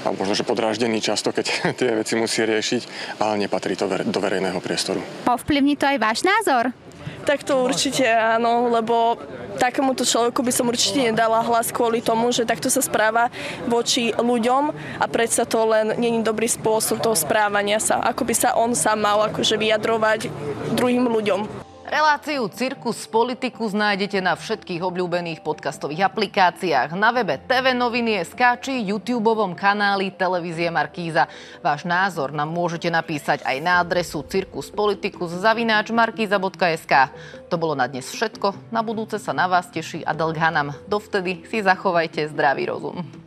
a 0.03 0.07
možno, 0.11 0.35
že 0.35 0.47
podráždený 0.47 0.99
často, 0.99 1.31
keď 1.31 1.45
tie 1.79 1.89
veci 1.95 2.13
musí 2.19 2.43
riešiť, 2.43 2.81
ale 3.23 3.47
nepatrí 3.47 3.73
to 3.79 3.87
ver, 3.87 4.03
do 4.03 4.19
verejného 4.19 4.59
priestoru. 4.59 5.01
Ovplyvní 5.27 5.79
to 5.79 5.87
aj 5.87 5.97
váš 5.99 6.19
názor? 6.27 6.75
Tak 7.23 7.47
to 7.47 7.63
určite 7.63 8.03
áno, 8.03 8.67
lebo 8.67 9.15
takémuto 9.55 10.03
človeku 10.03 10.43
by 10.43 10.51
som 10.51 10.67
určite 10.67 10.99
nedala 11.07 11.39
hlas 11.39 11.71
kvôli 11.71 12.03
tomu, 12.03 12.35
že 12.35 12.43
takto 12.43 12.67
sa 12.67 12.83
správa 12.83 13.31
voči 13.63 14.11
ľuďom 14.11 14.63
a 14.99 15.05
predsa 15.07 15.47
to 15.47 15.63
len 15.63 15.95
není 15.95 16.19
dobrý 16.19 16.51
spôsob 16.51 16.99
toho 16.99 17.15
správania 17.15 17.79
sa. 17.79 18.03
Ako 18.03 18.27
by 18.27 18.35
sa 18.35 18.59
on 18.59 18.75
sám 18.75 18.99
mal 18.99 19.23
akože 19.31 19.55
vyjadrovať 19.55 20.27
druhým 20.75 21.07
ľuďom. 21.07 21.62
Reláciu 21.93 22.49
Cirkus 22.49 23.05
Politikus 23.05 23.69
nájdete 23.69 24.17
na 24.17 24.33
všetkých 24.33 24.81
obľúbených 24.81 25.45
podcastových 25.45 26.09
aplikáciách, 26.09 26.97
na 26.97 27.13
webe 27.13 27.37
TV 27.45 27.77
Noviny 27.77 28.17
SK 28.25 28.65
či 28.65 28.81
YouTube 28.81 29.29
kanáli 29.53 30.09
Televízie 30.09 30.73
Markíza. 30.73 31.29
Váš 31.61 31.85
názor 31.85 32.33
nám 32.33 32.49
môžete 32.49 32.89
napísať 32.89 33.45
aj 33.45 33.57
na 33.61 33.77
adresu 33.77 34.25
cirkuspolitikus 34.25 35.37
zavináč 35.37 35.93
markíza.sk. 35.93 37.13
To 37.53 37.61
bolo 37.61 37.77
na 37.77 37.85
dnes 37.85 38.09
všetko. 38.09 38.73
Na 38.73 38.81
budúce 38.81 39.21
sa 39.21 39.29
na 39.29 39.45
vás 39.45 39.69
teší 39.69 40.01
Adel 40.01 40.33
Ghanam. 40.33 40.73
Dovtedy 40.89 41.45
si 41.45 41.61
zachovajte 41.61 42.25
zdravý 42.33 42.73
rozum. 42.73 43.22